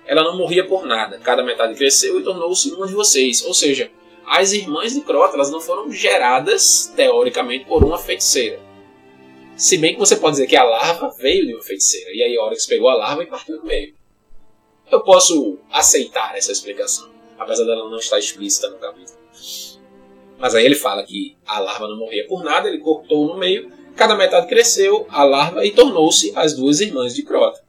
[0.05, 1.19] Ela não morria por nada.
[1.19, 3.45] Cada metade cresceu e tornou-se uma de vocês.
[3.45, 3.89] Ou seja,
[4.31, 8.61] as irmãs de Crota elas não foram geradas, teoricamente, por uma feiticeira.
[9.57, 12.37] Se bem que você pode dizer que a larva veio de uma feiticeira, e aí
[12.37, 13.93] Oryx pegou a larva e partiu no meio.
[14.89, 19.19] Eu posso aceitar essa explicação, apesar dela não estar explícita no capítulo.
[20.39, 23.69] Mas aí ele fala que a larva não morria por nada, ele cortou no meio,
[23.97, 27.61] cada metade cresceu, a larva, e tornou-se as duas irmãs de Crota.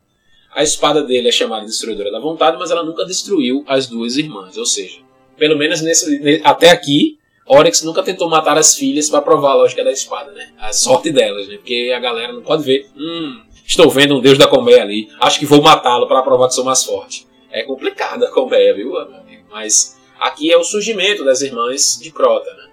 [0.54, 4.56] A espada dele é chamada Destruidora da Vontade, mas ela nunca destruiu as duas irmãs,
[4.56, 5.00] ou seja,
[5.36, 9.84] pelo menos nesse, até aqui, Oryx nunca tentou matar as filhas para provar a lógica
[9.84, 10.52] da espada, né?
[10.58, 11.56] A sorte delas, né?
[11.56, 15.38] Porque a galera não pode ver, hum, estou vendo um deus da colmeia ali, acho
[15.38, 17.26] que vou matá-lo para provar que sou mais forte.
[17.50, 19.44] É complicada a colmeia, viu, amigo?
[19.50, 22.68] Mas aqui é o surgimento das irmãs de Crota, né?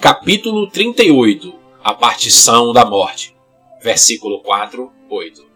[0.00, 3.34] Capítulo 38 A Partição da Morte
[3.80, 5.46] Versículo 4, 8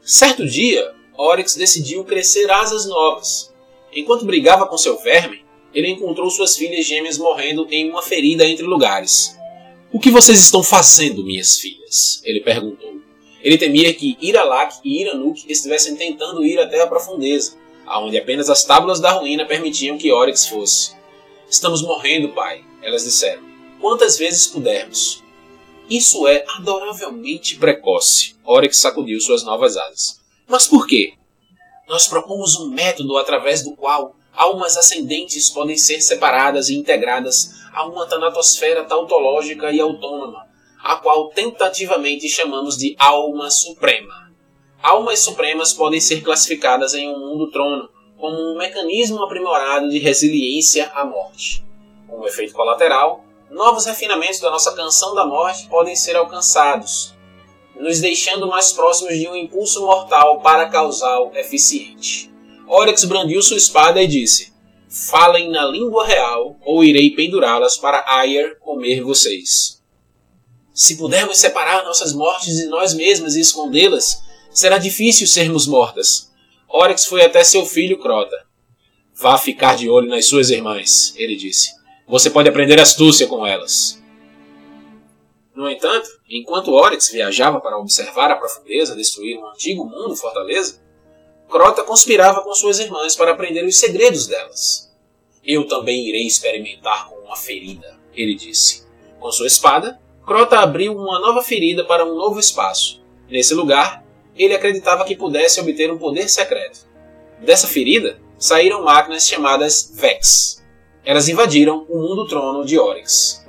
[0.00, 3.53] Certo dia, Oryx decidiu crescer asas novas
[3.94, 8.64] Enquanto brigava com seu verme, ele encontrou suas filhas gêmeas morrendo em uma ferida entre
[8.64, 9.36] lugares.
[9.92, 12.20] O que vocês estão fazendo, minhas filhas?
[12.24, 12.94] Ele perguntou.
[13.42, 18.64] Ele temia que Iralak e Iranuk estivessem tentando ir até a profundeza, aonde apenas as
[18.64, 20.92] tábuas da ruína permitiam que Oryx fosse.
[21.48, 23.42] Estamos morrendo, pai, elas disseram.
[23.80, 25.22] Quantas vezes pudermos.
[25.90, 28.34] Isso é adoravelmente precoce.
[28.44, 30.20] Oryx sacudiu suas novas asas.
[30.48, 31.12] Mas por quê?
[31.88, 37.86] Nós propomos um método através do qual almas ascendentes podem ser separadas e integradas a
[37.86, 40.46] uma tanatosfera tautológica e autônoma,
[40.82, 44.32] a qual tentativamente chamamos de alma suprema.
[44.82, 50.90] Almas supremas podem ser classificadas em um mundo trono como um mecanismo aprimorado de resiliência
[50.94, 51.64] à morte.
[52.06, 57.13] Como efeito colateral, novos refinamentos da nossa canção da morte podem ser alcançados,
[57.78, 62.30] nos deixando mais próximos de um impulso mortal para causal eficiente.
[62.66, 64.52] Oryx brandiu sua espada e disse:
[64.88, 69.82] Falem na língua real, ou irei pendurá-las para Ayer comer vocês.
[70.72, 76.32] Se pudermos separar nossas mortes de nós mesmas e escondê-las, será difícil sermos mortas.
[76.68, 78.36] Oryx foi até seu filho Crota.
[79.14, 81.70] Vá ficar de olho nas suas irmãs, ele disse.
[82.08, 84.02] Você pode aprender astúcia com elas.
[85.54, 90.82] No entanto, enquanto Oryx viajava para observar a profundeza destruir um antigo mundo fortaleza,
[91.48, 94.92] Crota conspirava com suas irmãs para aprender os segredos delas.
[95.44, 98.84] Eu também irei experimentar com uma ferida, ele disse.
[99.20, 103.00] Com sua espada, Crota abriu uma nova ferida para um novo espaço.
[103.28, 104.04] Nesse lugar,
[104.36, 106.80] ele acreditava que pudesse obter um poder secreto.
[107.40, 110.64] Dessa ferida, saíram máquinas chamadas Vex.
[111.04, 113.43] Elas invadiram o mundo trono de Oryx.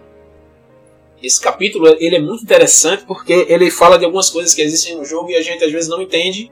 [1.25, 5.03] Esse capítulo ele é muito interessante porque ele fala de algumas coisas que existem no
[5.03, 6.51] jogo e a gente às vezes não entende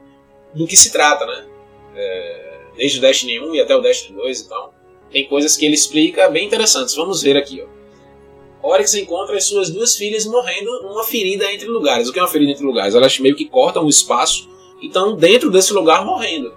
[0.52, 1.46] do que se trata, né?
[1.94, 4.70] É, desde o Destiny 1 e até o Destiny 2 então.
[5.12, 6.96] Tem coisas que ele explica bem interessantes.
[6.96, 8.68] Vamos ver aqui, ó.
[8.68, 12.08] Oryx encontra as suas duas filhas morrendo numa ferida entre lugares.
[12.08, 12.96] O que é uma ferida entre lugares?
[12.96, 14.48] Elas meio que cortam o espaço
[14.82, 16.52] e estão dentro desse lugar morrendo.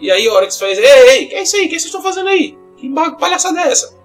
[0.00, 1.66] E aí Oryx faz: Ei, ei, que é isso aí?
[1.66, 2.56] O que vocês estão fazendo aí?
[2.78, 3.97] Que palhaçada é essa?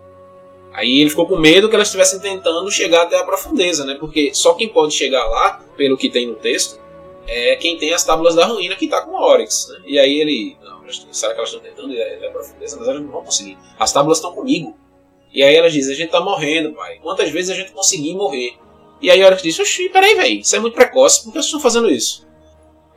[0.73, 3.95] Aí ele ficou com medo que elas estivessem tentando chegar até a profundeza, né?
[3.99, 6.79] Porque só quem pode chegar lá, pelo que tem no texto,
[7.27, 9.67] é quem tem as tábuas da ruína que tá com o Oryx.
[9.69, 9.81] Né?
[9.86, 10.57] E aí ele.
[10.63, 10.81] Não,
[11.12, 12.77] será que elas estão tentando ir até a profundeza?
[12.77, 13.57] Mas elas não vão conseguir.
[13.77, 14.75] As tábuas estão comigo.
[15.31, 16.99] E aí ela diz, a gente tá morrendo, pai.
[17.01, 18.53] Quantas vezes a gente conseguir morrer?
[19.01, 21.59] E aí que diz, oxi, peraí, velho, isso é muito precoce, por que vocês estão
[21.59, 22.25] fazendo isso?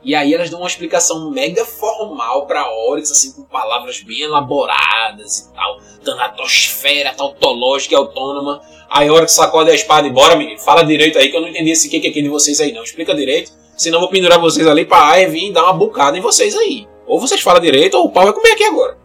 [0.03, 5.39] E aí elas dão uma explicação mega formal pra Oryx, assim, com palavras bem elaboradas
[5.39, 5.79] e tal.
[6.03, 8.61] Tanatosfera tautológica e autônoma.
[8.89, 10.59] Aí Oryx sacode a espada e bora, menino.
[10.59, 12.83] Fala direito aí que eu não entendi esse que é aqui de vocês aí não.
[12.83, 13.51] Explica direito.
[13.75, 16.87] Senão eu vou pendurar vocês ali pra Aya vir dar uma bocada em vocês aí.
[17.05, 18.97] Ou vocês falam direito ou o pau vai comer aqui agora.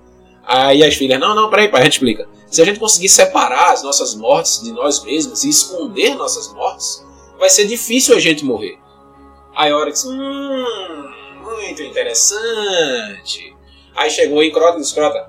[0.44, 2.28] Aí as filhas, não, não, peraí, pai, a gente explica.
[2.50, 7.04] Se a gente conseguir separar as nossas mortes de nós mesmos e esconder nossas mortes,
[7.38, 8.81] vai ser difícil a gente morrer.
[9.54, 11.12] Aí Oryx, hum,
[11.42, 13.56] muito interessante.
[13.94, 15.28] Aí chegou em Crota disse, Crota,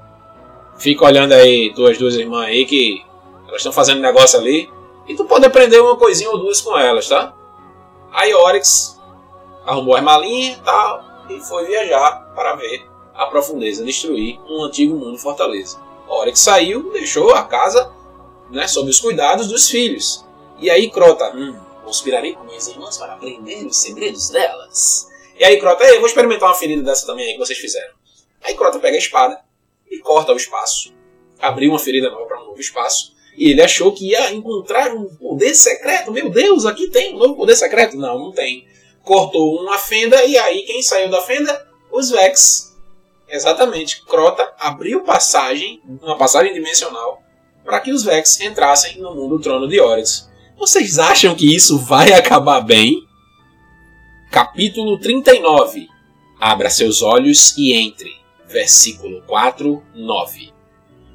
[0.78, 3.04] fica olhando aí tuas duas irmãs aí que
[3.48, 4.70] elas estão fazendo negócio ali
[5.08, 7.34] e tu pode aprender uma coisinha ou duas com elas, tá?
[8.14, 9.02] Aí Oryx
[9.66, 14.96] arrumou as malinhas e tal e foi viajar para ver a profundeza, destruir um antigo
[14.96, 15.78] mundo fortaleza.
[16.26, 17.92] Que saiu, deixou a casa
[18.50, 20.26] né, sob os cuidados dos filhos.
[20.60, 25.08] E aí Crota, hum, conspirarei com minhas irmãs para aprender os segredos delas.
[25.38, 27.94] E aí Crota, eu vou experimentar uma ferida dessa também aí que vocês fizeram.
[28.42, 29.40] Aí Crota pega a espada
[29.90, 30.94] e corta o espaço.
[31.40, 33.14] Abriu uma ferida nova para um novo espaço.
[33.36, 36.12] E ele achou que ia encontrar um poder secreto.
[36.12, 37.98] Meu Deus, aqui tem um novo poder secreto.
[37.98, 38.68] Não, não tem.
[39.04, 41.68] Cortou uma fenda e aí quem saiu da fenda?
[41.92, 42.76] Os Vex.
[43.28, 44.06] Exatamente.
[44.06, 47.22] Crota abriu passagem, uma passagem dimensional,
[47.66, 50.30] para que os Vex entrassem no mundo trono de Oryx.
[50.58, 53.06] Vocês acham que isso vai acabar bem?
[54.32, 55.88] Capítulo 39
[56.40, 58.12] Abra seus olhos e entre.
[58.48, 60.54] Versículo 4, 9.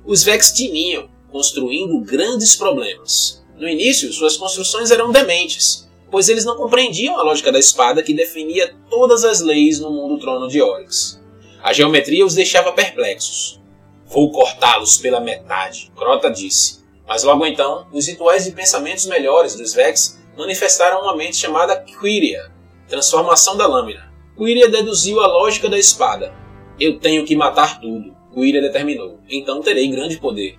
[0.05, 3.45] Os Vex tiniam, construindo grandes problemas.
[3.57, 8.15] No início, suas construções eram dementes, pois eles não compreendiam a lógica da espada que
[8.15, 11.23] definia todas as leis no mundo trono de Oryx.
[11.63, 13.61] A geometria os deixava perplexos.
[14.07, 16.79] Vou cortá-los pela metade, Crota disse.
[17.09, 22.53] Mas logo então, os rituais de pensamentos melhores dos Vex manifestaram uma mente chamada Quiria,
[22.87, 24.13] transformação da lâmina.
[24.37, 26.35] Quiria deduziu a lógica da espada.
[26.79, 29.19] Eu tenho que matar tudo, Quiria determinou.
[29.29, 30.59] Então terei grande poder.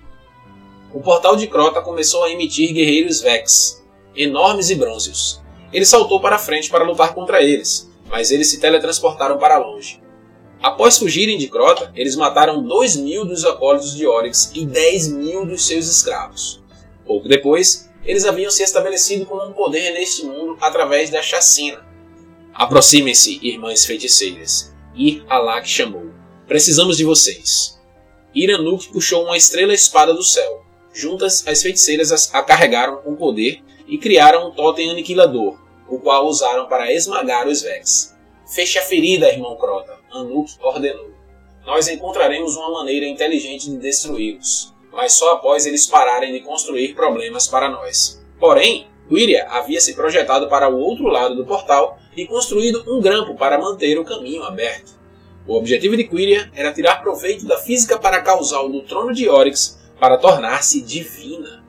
[0.92, 3.80] O portal de Crota começou a emitir guerreiros Vex,
[4.16, 5.40] enormes e brônzeos.
[5.72, 9.99] Ele saltou para frente para lutar contra eles, mas eles se teletransportaram para longe.
[10.62, 15.46] Após fugirem de Crota, eles mataram 2 mil dos acólitos de Oryx e 10 mil
[15.46, 16.62] dos seus escravos.
[17.06, 21.82] Pouco depois, eles haviam se estabelecido como um poder neste mundo através da chacina.
[22.52, 24.74] Aproximem-se, irmãs feiticeiras.
[24.94, 26.10] Ir Alak chamou.
[26.46, 27.80] Precisamos de vocês.
[28.34, 30.62] Iranuk puxou uma estrela espada do céu.
[30.92, 35.58] Juntas, as feiticeiras a carregaram com poder e criaram um totem aniquilador,
[35.88, 38.14] o qual usaram para esmagar os Vex.
[38.46, 41.10] Feche a ferida, irmão Crota, Anuk ordenou.
[41.64, 47.46] Nós encontraremos uma maneira inteligente de destruí-los, mas só após eles pararem de construir problemas
[47.46, 48.24] para nós.
[48.38, 53.34] Porém, Quiria havia se projetado para o outro lado do portal e construído um grampo
[53.34, 54.92] para manter o caminho aberto.
[55.46, 60.16] O objetivo de Quiria era tirar proveito da física paracausal do trono de Oryx para
[60.16, 61.64] tornar-se divina.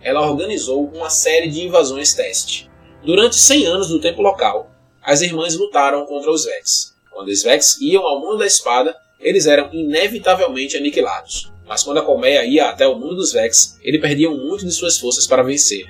[0.00, 2.70] Ela organizou uma série de invasões teste.
[3.04, 4.70] Durante 100 anos do tempo local,
[5.02, 6.95] as irmãs lutaram contra os Vex.
[7.16, 11.50] Quando os Vex iam ao mundo da espada, eles eram inevitavelmente aniquilados.
[11.66, 14.98] Mas quando a colmeia ia até o mundo dos Vex, eles perdiam muito de suas
[14.98, 15.86] forças para vencer.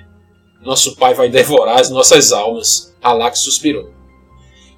[0.61, 3.91] Nosso pai vai devorar as nossas almas, Alak suspirou.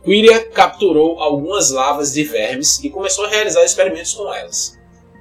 [0.03, 4.75] Quiria capturou algumas lavas de vermes e começou a realizar experimentos com elas.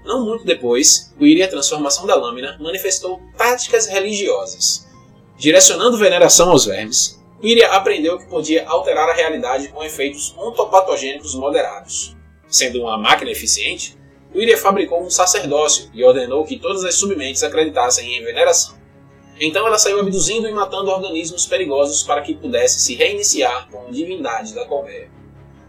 [0.07, 4.89] Não muito depois, Quiria, transformação da lâmina, manifestou táticas religiosas.
[5.37, 12.17] Direcionando veneração aos vermes, Quiria aprendeu que podia alterar a realidade com efeitos ontopatogênicos moderados.
[12.49, 13.97] Sendo uma máquina eficiente,
[14.33, 18.77] Quiria fabricou um sacerdócio e ordenou que todas as submentes acreditassem em veneração.
[19.41, 23.91] Então ela saiu abduzindo e matando organismos perigosos para que pudesse se reiniciar com a
[23.91, 25.09] divindade da colmeia.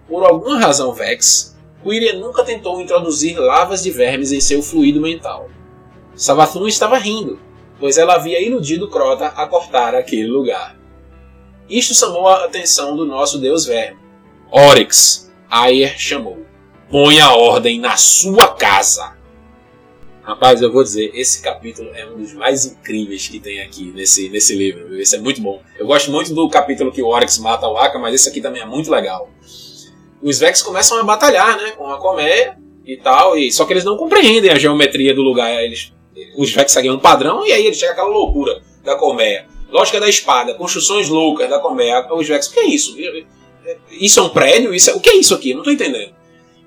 [0.07, 5.49] Por alguma razão Vex, Quiria nunca tentou introduzir lavas de vermes em seu fluido mental.
[6.15, 7.39] Savathun estava rindo,
[7.79, 10.78] pois ela havia iludido Crota a cortar aquele lugar.
[11.69, 13.99] Isto chamou a atenção do nosso deus verme.
[14.51, 16.45] Oryx, Ayer chamou.
[16.89, 19.19] Põe a ordem na sua casa.
[20.23, 24.29] Rapaz, eu vou dizer, esse capítulo é um dos mais incríveis que tem aqui nesse,
[24.29, 24.99] nesse livro.
[24.99, 25.61] Esse é muito bom.
[25.77, 28.61] Eu gosto muito do capítulo que o Oryx mata o Aka, mas esse aqui também
[28.61, 29.29] é muito legal.
[30.21, 33.83] Os Vex começam a batalhar, né, com a colmeia e tal, e só que eles
[33.83, 35.63] não compreendem a geometria do lugar.
[35.63, 35.93] Eles,
[36.35, 39.47] os Vex seguem um padrão e aí eles chegam aquela loucura da colmeia.
[39.71, 42.95] Lógica da espada, construções loucas da colmeia, os Vex, o que é isso?
[43.91, 44.73] Isso é um prédio?
[44.73, 44.95] Isso é...
[44.95, 45.53] O que é isso aqui?
[45.53, 46.13] Não estou entendendo.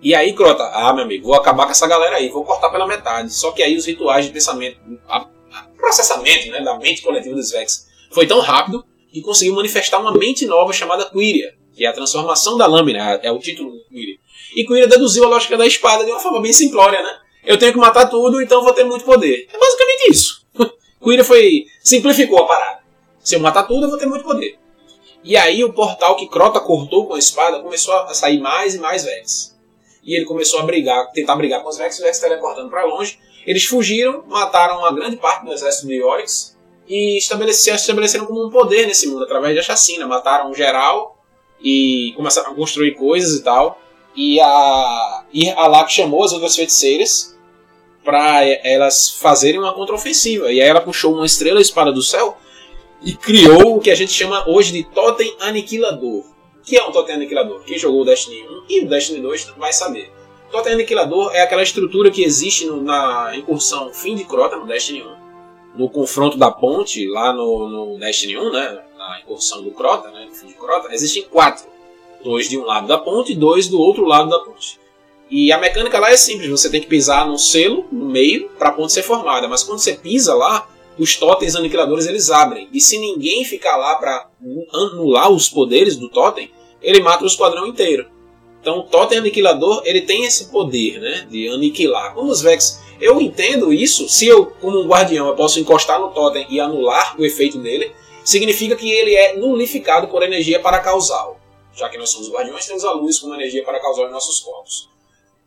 [0.03, 2.87] E aí, Crota, ah, meu amigo, vou acabar com essa galera aí, vou cortar pela
[2.87, 3.33] metade.
[3.33, 7.87] Só que aí os rituais de pensamento, o processamento né, da mente coletiva dos Vex
[8.11, 12.57] foi tão rápido que conseguiu manifestar uma mente nova chamada Quiria, que é a transformação
[12.57, 14.17] da lâmina, é o título do Quiria.
[14.57, 17.19] E Quiria deduziu a lógica da espada de uma forma bem simplória, né?
[17.45, 19.49] Eu tenho que matar tudo, então vou ter muito poder.
[19.53, 20.47] É basicamente isso.
[21.03, 22.82] Quiria foi simplificou a parada.
[23.23, 24.59] Se eu matar tudo, eu vou ter muito poder.
[25.25, 28.79] E aí o portal que Crota cortou com a espada começou a sair mais e
[28.79, 29.57] mais Vex.
[30.03, 33.19] E ele começou a brigar, tentar brigar com os Vex, os Vex teleportando para longe.
[33.47, 36.57] Eles fugiram, mataram uma grande parte do exército de Oryx
[36.89, 40.07] e estabeleceram, estabeleceram como um poder nesse mundo através da chacina.
[40.07, 41.17] Mataram geral
[41.63, 43.81] e começaram a construir coisas e tal.
[44.17, 47.37] E a, e a chamou as outras feiticeiras
[48.05, 50.53] para elas fazerem uma contraofensiva.
[50.53, 52.37] E aí ela puxou uma estrela espada do céu
[53.05, 56.25] e criou o que a gente chama hoje de Totem Aniquilador.
[56.63, 57.63] Que é um Totem Aniquilador?
[57.65, 60.13] Quem jogou o Destiny 1 e o Destiny 2 vai saber.
[60.51, 65.03] Totem Aniquilador é aquela estrutura que existe no, na incursão Fim de Crota no Destiny
[65.03, 65.23] 1.
[65.75, 70.27] No confronto da ponte, lá no, no Destiny 1, né, na incursão do Crota, né,
[70.27, 71.65] no Fim de Crota, existem quatro.
[72.23, 74.79] Dois de um lado da ponte e dois do outro lado da ponte.
[75.29, 78.69] E a mecânica lá é simples, você tem que pisar no selo, no meio, para
[78.69, 79.49] a ponte ser formada.
[79.49, 82.69] Mas quando você pisa lá, os totens aniquiladores eles abrem.
[82.73, 84.29] E se ninguém ficar lá para
[84.73, 88.07] anular os poderes do totem, ele mata o esquadrão inteiro.
[88.61, 92.15] Então o totem aniquilador ele tem esse poder né, de aniquilar.
[92.15, 94.09] Como os Vex, eu entendo isso.
[94.09, 97.93] Se eu, como um guardião, eu posso encostar no totem e anular o efeito dele,
[98.25, 101.41] significa que ele é nulificado por energia para causal.
[101.75, 104.89] Já que nós somos guardiões, temos a luz como energia para causar em nossos corpos.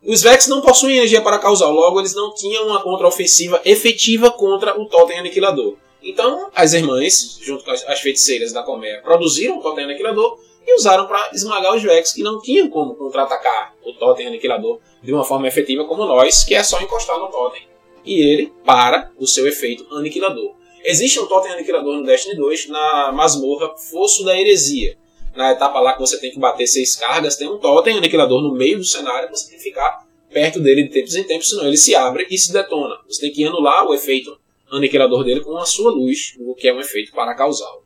[0.04, 4.78] Os Vex não possuem energia para causar, logo eles não tinham uma contraofensiva efetiva contra
[4.80, 5.76] o Totem Aniquilador.
[6.02, 11.06] Então, as irmãs, junto com as feiticeiras da colmeia, produziram o Totem Aniquilador e usaram
[11.06, 15.48] para esmagar os Vex, que não tinham como contra-atacar o Totem Aniquilador de uma forma
[15.48, 17.66] efetiva como nós, que é só encostar no Totem.
[18.04, 20.54] E ele para o seu efeito aniquilador.
[20.84, 24.96] Existe um Totem Aniquilador no Destiny 2 na masmorra Fosso da Heresia
[25.36, 28.54] na etapa lá que você tem que bater seis cargas, tem um totem aniquilador no
[28.54, 31.76] meio do cenário, você tem que ficar perto dele de tempos em tempos, senão ele
[31.76, 32.96] se abre e se detona.
[33.08, 34.38] Você tem que anular o efeito
[34.70, 37.82] aniquilador dele com a sua luz, o que é um efeito para causal.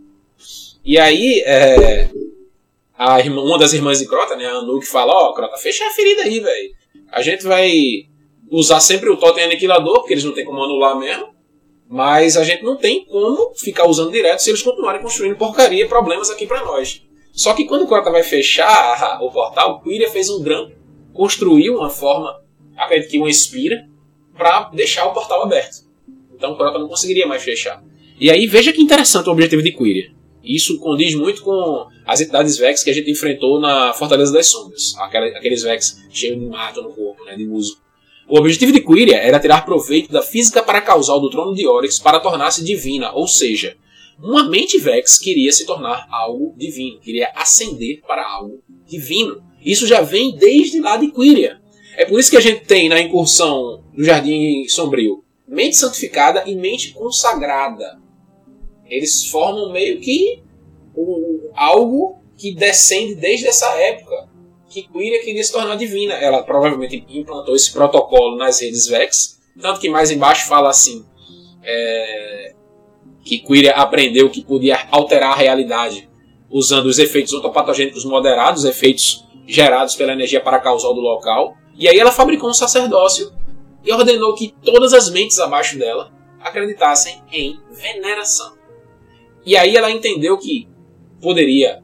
[0.85, 2.09] E aí, é,
[2.97, 5.87] a irmã, uma das irmãs de Crota, né, a que fala, ó, oh, Crota, fecha
[5.87, 6.75] a ferida aí, velho.
[7.13, 8.07] A gente vai
[8.51, 11.29] usar sempre o totem aniquilador, porque eles não tem como anular mesmo.
[11.89, 16.31] Mas a gente não tem como ficar usando direto se eles continuarem construindo porcaria, problemas
[16.31, 17.03] aqui para nós.
[17.33, 20.75] Só que quando o Crota vai fechar o portal, o Quiria fez um grampo,
[21.13, 22.43] construiu uma forma,
[22.77, 23.89] acredito que uma espira,
[24.37, 25.85] para deixar o portal aberto.
[26.35, 27.83] Então Crota não conseguiria mais fechar.
[28.19, 30.13] E aí veja que interessante o objetivo de Quiria.
[30.43, 34.95] Isso condiz muito com as entidades Vex que a gente enfrentou na Fortaleza das Sombras.
[34.99, 37.79] Aqueles Vex cheios de mato no corpo, né, de uso.
[38.27, 42.21] O objetivo de Quiria era tirar proveito da física paracausal do trono de Oryx para
[42.21, 43.77] tornar-se divina, ou seja,
[44.23, 49.43] uma mente Vex queria se tornar algo divino, queria ascender para algo divino.
[49.65, 51.61] Isso já vem desde lá de Quiria.
[51.97, 56.55] É por isso que a gente tem na incursão do Jardim Sombrio mente santificada e
[56.55, 58.01] mente consagrada.
[58.87, 60.43] Eles formam meio que
[60.95, 64.31] o, algo que descende desde essa época.
[64.69, 66.15] Que Quiria queria se tornar divina.
[66.15, 69.41] Ela provavelmente implantou esse protocolo nas redes Vex.
[69.61, 71.05] Tanto que mais embaixo fala assim:
[71.63, 72.55] é,
[73.23, 76.09] que Quiria aprendeu que podia alterar a realidade
[76.51, 81.55] usando os efeitos ontopatogênicos moderados, efeitos gerados pela energia paracausal do local.
[81.77, 83.33] E aí ela fabricou um sacerdócio
[83.85, 88.59] e ordenou que todas as mentes abaixo dela acreditassem em veneração.
[89.45, 90.69] E aí ela entendeu que
[91.21, 91.83] poderia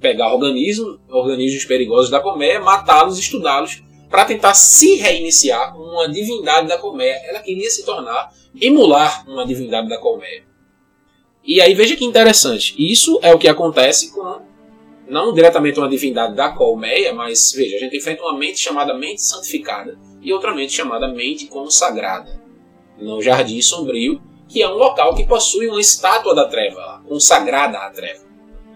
[0.00, 6.68] pegar organismos, organismos perigosos da colmeia, matá-los, estudá-los, para tentar se reiniciar como uma divindade
[6.68, 7.20] da colmeia.
[7.24, 10.47] Ela queria se tornar, emular uma divindade da colmeia.
[11.48, 12.74] E aí veja que interessante.
[12.78, 14.42] Isso é o que acontece com
[15.08, 19.22] não diretamente uma divindade da colmeia, mas veja, a gente enfrenta uma mente chamada mente
[19.22, 22.38] santificada e outra mente chamada mente consagrada.
[22.98, 27.88] No Jardim Sombrio, que é um local que possui uma estátua da treva, consagrada à
[27.88, 28.24] treva.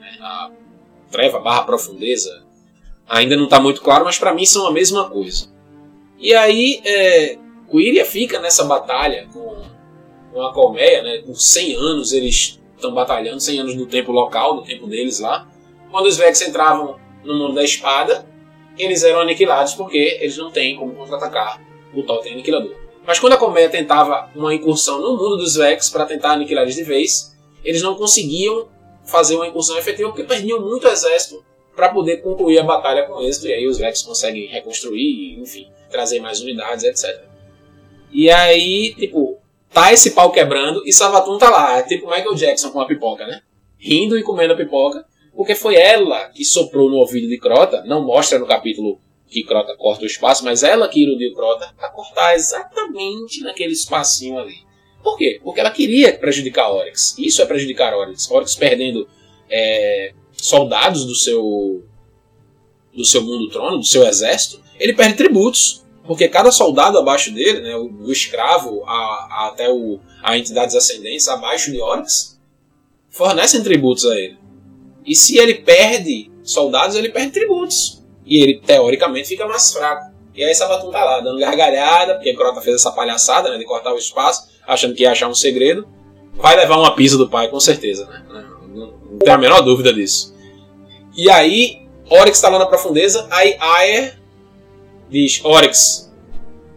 [0.00, 0.16] Né?
[0.22, 0.50] A
[1.10, 2.46] treva barra profundeza
[3.06, 5.52] ainda não está muito claro, mas para mim são a mesma coisa.
[6.18, 7.36] E aí, é,
[7.70, 9.62] Quiria fica nessa batalha com,
[10.32, 11.18] com a colmeia, né?
[11.18, 15.48] por 100 anos eles estão batalhando, 100 anos do tempo local, do tempo deles lá.
[15.90, 18.26] Quando os Vex entravam no mundo da espada,
[18.76, 21.60] eles eram aniquilados porque eles não têm como contra-atacar
[21.94, 22.74] o Totem Aniquilador.
[23.06, 26.76] Mas quando a Colmeia tentava uma incursão no mundo dos Vex para tentar aniquilar eles
[26.76, 28.68] de vez, eles não conseguiam
[29.04, 33.48] fazer uma incursão efetiva porque perdiam muito exército para poder concluir a batalha com êxito.
[33.48, 37.24] E aí os Vex conseguem reconstruir, enfim, trazer mais unidades, etc.
[38.12, 39.31] E aí, tipo,
[39.72, 43.26] tá esse pau quebrando e Savatun tá lá, é tipo Michael Jackson com a pipoca,
[43.26, 43.40] né?
[43.78, 45.04] Rindo e comendo a pipoca,
[45.34, 49.74] porque foi ela que soprou no ouvido de Crota, não mostra no capítulo que Crota
[49.76, 54.56] corta o espaço, mas ela que iludiu Crota a cortar exatamente naquele espacinho ali.
[55.02, 55.40] Por quê?
[55.42, 57.16] Porque ela queria prejudicar Oryx.
[57.18, 58.30] Isso é prejudicar Oryx.
[58.30, 59.08] Oryx perdendo
[59.50, 61.82] é, soldados do seu
[62.94, 65.81] do seu mundo trono, do seu exército, ele perde tributos.
[66.06, 70.74] Porque cada soldado abaixo dele, né, o, o escravo a, a, até o, a entidades
[70.74, 72.40] ascendentes abaixo de Oryx,
[73.10, 74.38] fornecem tributos a ele.
[75.06, 80.12] E se ele perde soldados, ele perde tributos e ele teoricamente fica mais fraco.
[80.34, 83.92] E aí Sabatum tá lá dando gargalhada, porque Crota fez essa palhaçada né, de cortar
[83.92, 85.86] o espaço, achando que ia achar um segredo.
[86.34, 88.24] Vai levar uma pisa do pai, com certeza, né?
[88.28, 90.34] Não, não, tem a menor dúvida disso.
[91.14, 94.21] E aí, Oryx tá lá na profundeza, aí Aer
[95.12, 96.12] diz: Oryx,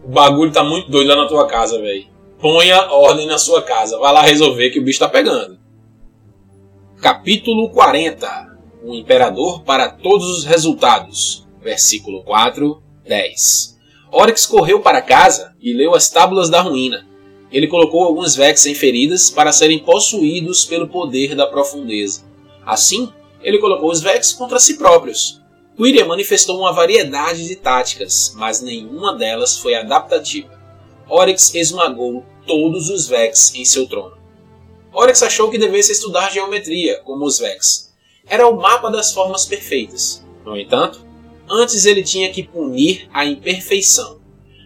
[0.04, 2.06] o bagulho tá muito doido lá na tua casa, velho.
[2.38, 5.58] Ponha ordem na sua casa, vai lá resolver que o bicho tá pegando.
[7.00, 8.46] Capítulo 40
[8.86, 11.44] um imperador para todos os resultados.
[11.60, 13.76] Versículo 4, 10.
[14.12, 17.04] Oryx correu para casa e leu as tábulas da ruína.
[17.50, 22.24] Ele colocou alguns Vex em feridas para serem possuídos pelo poder da profundeza.
[22.64, 23.12] Assim,
[23.42, 25.40] ele colocou os Vex contra si próprios.
[25.76, 30.58] Quiria manifestou uma variedade de táticas, mas nenhuma delas foi adaptativa.
[31.08, 34.16] Oryx esmagou todos os Vex em seu trono.
[34.92, 37.92] Oryx achou que devesse estudar geometria, como os Vex,
[38.26, 40.24] era o mapa das formas perfeitas.
[40.44, 41.04] No entanto,
[41.48, 44.20] antes ele tinha que punir a imperfeição.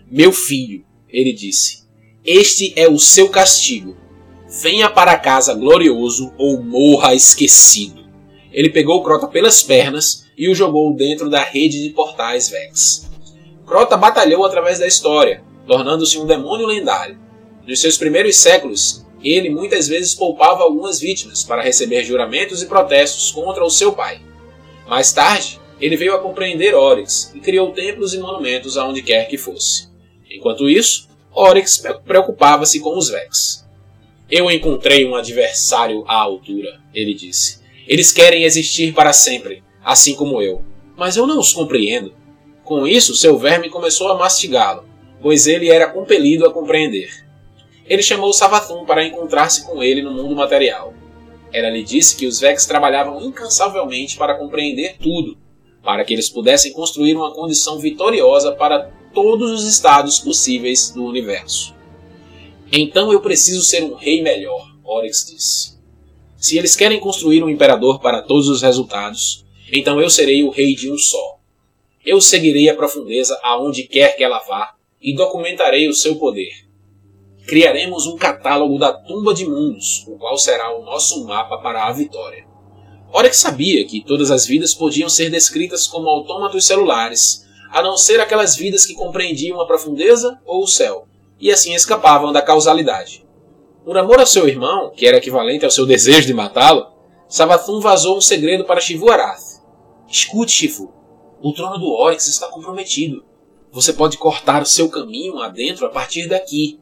[0.08, 1.82] Meu filho, ele disse,
[2.24, 3.96] este é o seu castigo.
[4.62, 8.00] Venha para casa glorioso ou morra esquecido.
[8.52, 13.06] Ele pegou Crota pelas pernas e o jogou dentro da rede de portais Vex.
[13.66, 17.18] Crota batalhou através da história, tornando-se um demônio lendário.
[17.68, 23.30] Nos seus primeiros séculos, ele muitas vezes poupava algumas vítimas para receber juramentos e protestos
[23.30, 24.22] contra o seu pai.
[24.88, 29.36] Mais tarde, ele veio a compreender Oryx e criou templos e monumentos aonde quer que
[29.36, 29.90] fosse.
[30.30, 33.68] Enquanto isso, Oryx preocupava-se com os Vex.
[34.30, 37.60] Eu encontrei um adversário à altura, ele disse.
[37.86, 40.64] Eles querem existir para sempre, assim como eu.
[40.96, 42.14] Mas eu não os compreendo.
[42.64, 44.84] Com isso, seu verme começou a mastigá-lo,
[45.20, 47.10] pois ele era compelido a compreender
[47.90, 50.94] ele chamou Savathun para encontrar-se com ele no mundo material.
[51.52, 55.36] Ela lhe disse que os Vex trabalhavam incansavelmente para compreender tudo,
[55.82, 61.74] para que eles pudessem construir uma condição vitoriosa para todos os estados possíveis do universo.
[62.70, 65.76] Então eu preciso ser um rei melhor, Oryx disse.
[66.36, 70.74] Se eles querem construir um imperador para todos os resultados, então eu serei o rei
[70.74, 71.38] de um só.
[72.04, 76.50] Eu seguirei a profundeza aonde quer que ela vá e documentarei o seu poder.
[77.46, 81.92] Criaremos um catálogo da tumba de mundos, o qual será o nosso mapa para a
[81.92, 82.46] vitória.
[83.12, 88.20] Oryx sabia que todas as vidas podiam ser descritas como autômatos celulares, a não ser
[88.20, 91.06] aquelas vidas que compreendiam a profundeza ou o céu,
[91.40, 93.24] e assim escapavam da causalidade.
[93.84, 96.86] Por amor ao seu irmão, que era equivalente ao seu desejo de matá-lo,
[97.28, 99.49] Savathun vazou um segredo para Shivu Arath.
[100.10, 100.92] Escute, Shivu.
[101.40, 103.24] O trono do Oryx está comprometido.
[103.72, 106.80] Você pode cortar o seu caminho adentro a partir daqui.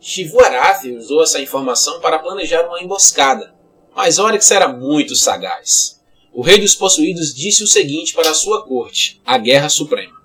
[0.00, 3.54] Shivu Arath usou essa informação para planejar uma emboscada,
[3.94, 6.00] mas Oryx era muito sagaz.
[6.32, 10.22] O rei dos possuídos disse o seguinte para sua corte, a Guerra Suprema.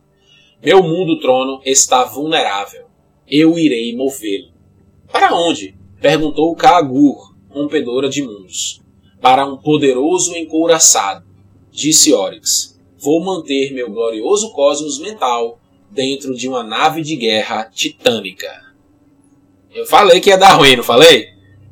[0.64, 2.88] Meu mundo trono está vulnerável
[3.30, 4.54] eu irei movê-lo.
[5.12, 5.78] Para onde?
[6.00, 8.82] perguntou Kaagur, rompedora de mundos.
[9.20, 11.27] Para um poderoso encouraçado,
[11.78, 12.76] disse Oryx.
[12.98, 15.60] Vou manter meu glorioso cosmos mental
[15.92, 18.52] dentro de uma nave de guerra titânica.
[19.74, 21.28] Eu falei que ia dar ruim, não falei?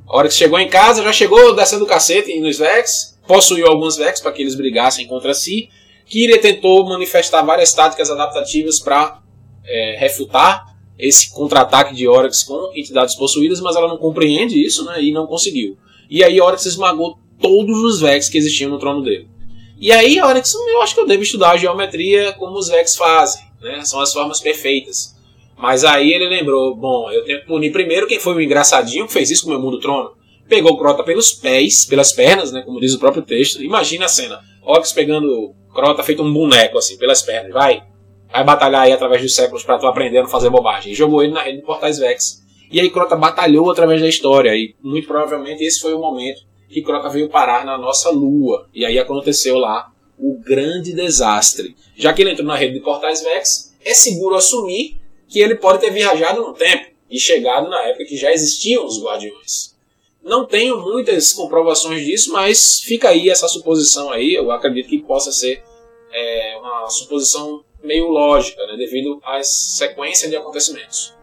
[0.08, 4.32] Oryx chegou em casa, já chegou descendo o cacete nos Vex, possuiu alguns Vex para
[4.32, 5.70] que eles brigassem contra si.
[6.06, 9.20] Kyria tentou manifestar várias táticas adaptativas para
[9.66, 15.02] é, refutar esse contra-ataque de Oryx com entidades possuídas, mas ela não compreende isso né,
[15.02, 15.76] e não conseguiu.
[16.08, 19.34] E aí Oryx esmagou todos os Vex que existiam no trono dele.
[19.78, 23.44] E aí Oryx, eu acho que eu devo estudar a geometria como os Vex fazem,
[23.62, 23.84] né?
[23.84, 25.16] são as formas perfeitas.
[25.58, 29.14] Mas aí ele lembrou, bom, eu tenho que punir primeiro quem foi o engraçadinho que
[29.14, 30.12] fez isso com o meu mundo trono.
[30.48, 33.64] Pegou o Crota pelos pés, pelas pernas, né, como diz o próprio texto.
[33.64, 34.40] Imagina a cena.
[34.64, 37.52] Oryx pegando Crota feito um boneco assim, pelas pernas.
[37.52, 37.84] Vai,
[38.32, 40.92] vai batalhar aí através dos séculos para tu aprender a não fazer bobagem.
[40.92, 42.44] E jogou ele na rede de Portais Vex.
[42.72, 44.56] E aí Crota batalhou através da história.
[44.56, 48.70] E muito provavelmente esse foi o momento que Crota veio parar na nossa lua.
[48.74, 51.76] E aí aconteceu lá o grande desastre.
[51.96, 54.98] Já que ele entrou na rede de Portais Vex, é seguro assumir
[55.28, 59.02] que ele pode ter viajado no tempo e chegado na época que já existiam os
[59.02, 59.76] Guardiões.
[60.24, 64.34] Não tenho muitas comprovações disso, mas fica aí essa suposição aí.
[64.34, 65.64] Eu acredito que possa ser
[66.12, 71.14] é, uma suposição meio lógica, né, devido à sequência de acontecimentos.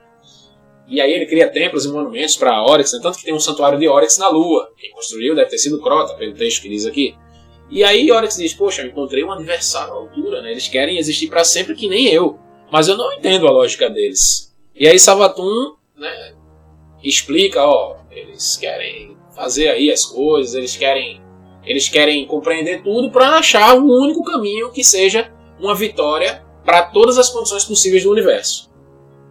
[0.92, 3.78] E aí ele cria templos e monumentos para Oryx, né, tanto que tem um santuário
[3.78, 4.70] de Oryx na Lua.
[4.76, 7.16] Quem construiu deve ter sido Crota, pelo texto que diz aqui.
[7.70, 11.28] E aí Oryx diz, poxa, eu encontrei um adversário à altura, né, eles querem existir
[11.28, 12.38] para sempre que nem eu.
[12.70, 14.54] Mas eu não entendo a lógica deles.
[14.74, 16.34] E aí Savatun né,
[17.02, 21.22] explica, ó, eles querem fazer aí as coisas, eles querem
[21.64, 27.16] eles querem compreender tudo para achar um único caminho que seja uma vitória para todas
[27.16, 28.71] as condições possíveis do universo.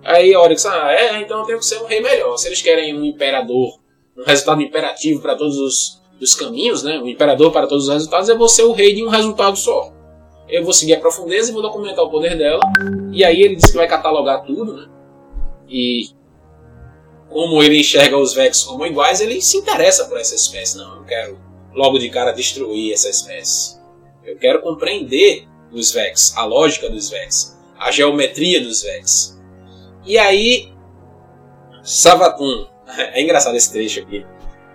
[0.03, 2.37] Aí Oryx, ah, é, então eu tenho que ser um rei melhor.
[2.37, 3.79] Se eles querem um imperador,
[4.17, 6.99] um resultado imperativo para todos os, os caminhos, né?
[6.99, 9.93] um imperador para todos os resultados, eu vou ser o rei de um resultado só.
[10.49, 12.61] Eu vou seguir a profundeza e vou documentar o poder dela.
[13.11, 14.89] E aí ele diz que vai catalogar tudo, né?
[15.69, 16.09] E
[17.29, 20.77] como ele enxerga os Vex como iguais, ele se interessa por essa espécie.
[20.77, 21.39] Não, eu quero
[21.73, 23.79] logo de cara destruir essa espécie.
[24.25, 29.40] Eu quero compreender dos Vex, a lógica dos Vex, a geometria dos Vex.
[30.05, 30.71] E aí,
[31.83, 34.25] Savatun, é engraçado esse trecho aqui.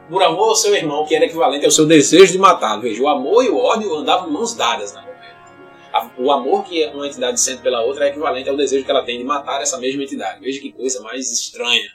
[0.09, 2.83] Por amor ao seu irmão, que era equivalente ao seu desejo de matá-lo.
[2.83, 5.16] Veja, o amor e o ódio andavam mãos dadas na novela.
[6.18, 9.18] O amor que uma entidade sente pela outra é equivalente ao desejo que ela tem
[9.18, 10.41] de matar essa mesma entidade.
[10.41, 11.91] Veja que coisa mais estranha.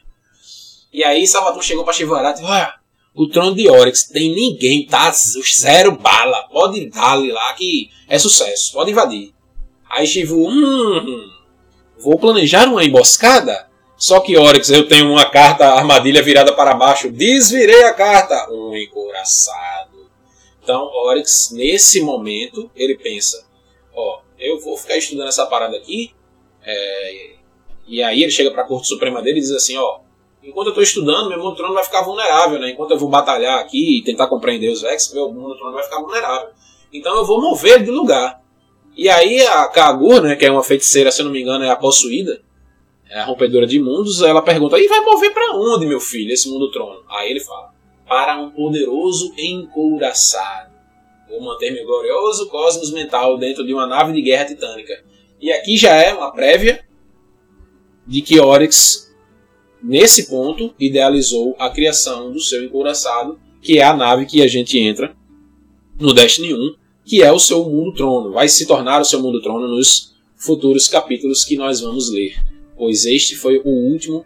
[0.91, 2.67] E aí Savatun chegou para Shivarat e falou:
[3.13, 6.47] o trono de Oryx tem ninguém, tá zero bala.
[6.49, 8.73] Pode dar-lhe lá que é sucesso.
[8.73, 9.34] Pode invadir.
[9.89, 11.29] Aí Shivu, hum,
[12.02, 13.70] vou planejar uma emboscada?
[13.97, 17.12] Só que Oryx, eu tenho uma carta armadilha virada para baixo.
[17.12, 18.47] Desvirei a carta.
[18.52, 20.10] Um encoraçado.
[20.64, 23.45] Então Oryx, nesse momento, ele pensa:
[23.93, 26.16] Ó, eu vou ficar estudando essa parada aqui.
[26.64, 27.32] É,
[27.88, 29.99] e aí ele chega para a Corte Suprema dele e diz assim: Ó,
[30.43, 32.72] enquanto eu estou estudando, meu mundo trono vai ficar vulnerável, né?
[32.72, 35.99] Enquanto eu vou batalhar aqui e tentar compreender os Vex, meu mundo trono vai ficar
[36.02, 36.49] vulnerável.
[36.91, 38.40] Então eu vou mover ele de lugar.
[38.95, 41.69] E aí a Kagur, né, que é uma feiticeira, se eu não me engano, é
[41.69, 42.41] a possuída,
[43.09, 46.49] é a rompedora de mundos, ela pergunta: "E vai mover para onde, meu filho, esse
[46.49, 47.73] mundo trono?" Aí ele fala:
[48.07, 50.71] "Para um poderoso encouraçado.
[51.29, 55.03] Vou manter meu glorioso cosmos mental dentro de uma nave de guerra titânica."
[55.39, 56.85] E aqui já é uma prévia
[58.05, 59.11] de que Oryx
[59.81, 64.77] nesse ponto, idealizou a criação do seu encouraçado, que é a nave que a gente
[64.77, 65.15] entra
[65.99, 66.75] no Destiny 1,
[67.06, 68.32] que é o seu mundo trono.
[68.32, 72.36] Vai se tornar o seu mundo trono nos futuros capítulos que nós vamos ler,
[72.78, 74.26] pois este foi o último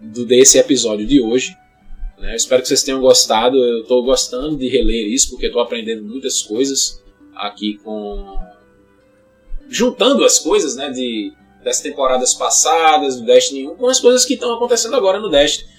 [0.00, 1.56] do, desse episódio de hoje.
[2.18, 2.34] Né?
[2.34, 3.56] Espero que vocês tenham gostado.
[3.56, 7.02] Eu estou gostando de reler isso porque estou aprendendo muitas coisas
[7.34, 8.38] aqui com
[9.68, 11.32] juntando as coisas, né, de
[11.64, 15.73] das temporadas passadas do Destiny 1 com as coisas que estão acontecendo agora no Destiny.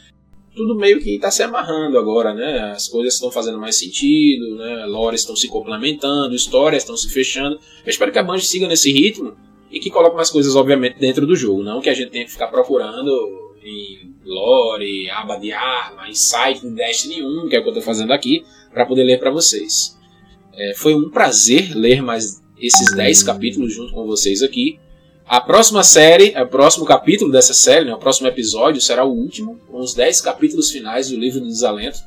[0.56, 2.72] Tudo meio que está se amarrando agora, né?
[2.72, 4.86] As coisas estão fazendo mais sentido, né?
[4.86, 7.60] Lores estão se complementando, histórias estão se fechando.
[7.86, 9.36] Eu espero que a Bungie siga nesse ritmo
[9.70, 11.62] e que coloque mais coisas, obviamente, dentro do jogo.
[11.62, 13.12] Não que a gente tenha que ficar procurando
[13.64, 17.72] em lore, aba de arma, em site do Destiny 1, que é o que eu
[17.72, 19.97] estou fazendo aqui, para poder ler para vocês.
[20.53, 24.80] É, foi um prazer ler mais esses 10 capítulos junto com vocês aqui.
[25.28, 29.59] A próxima série, o próximo capítulo dessa série, né, o próximo episódio, será o último,
[29.67, 31.97] com os 10 capítulos finais do livro do desalento.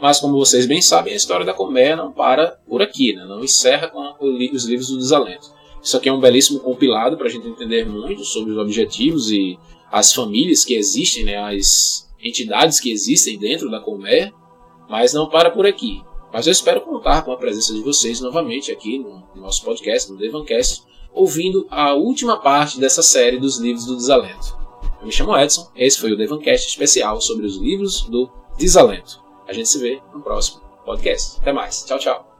[0.00, 3.44] Mas, como vocês bem sabem, a história da colmeia não para por aqui, né, não
[3.44, 5.52] encerra com os livros do desalento.
[5.82, 9.58] Isso aqui é um belíssimo compilado para a gente entender muito sobre os objetivos e
[9.90, 14.32] as famílias que existem, né, as entidades que existem dentro da colmeia,
[14.88, 16.00] mas não para por aqui.
[16.32, 20.16] Mas eu espero contar com a presença de vocês novamente aqui no nosso podcast, no
[20.16, 20.82] Devancast,
[21.12, 24.56] ouvindo a última parte dessa série dos livros do Desalento.
[25.00, 29.20] Eu me chamo Edson, esse foi o Devancast especial sobre os livros do Desalento.
[29.46, 31.40] A gente se vê no próximo podcast.
[31.40, 31.84] Até mais.
[31.84, 32.31] Tchau, tchau.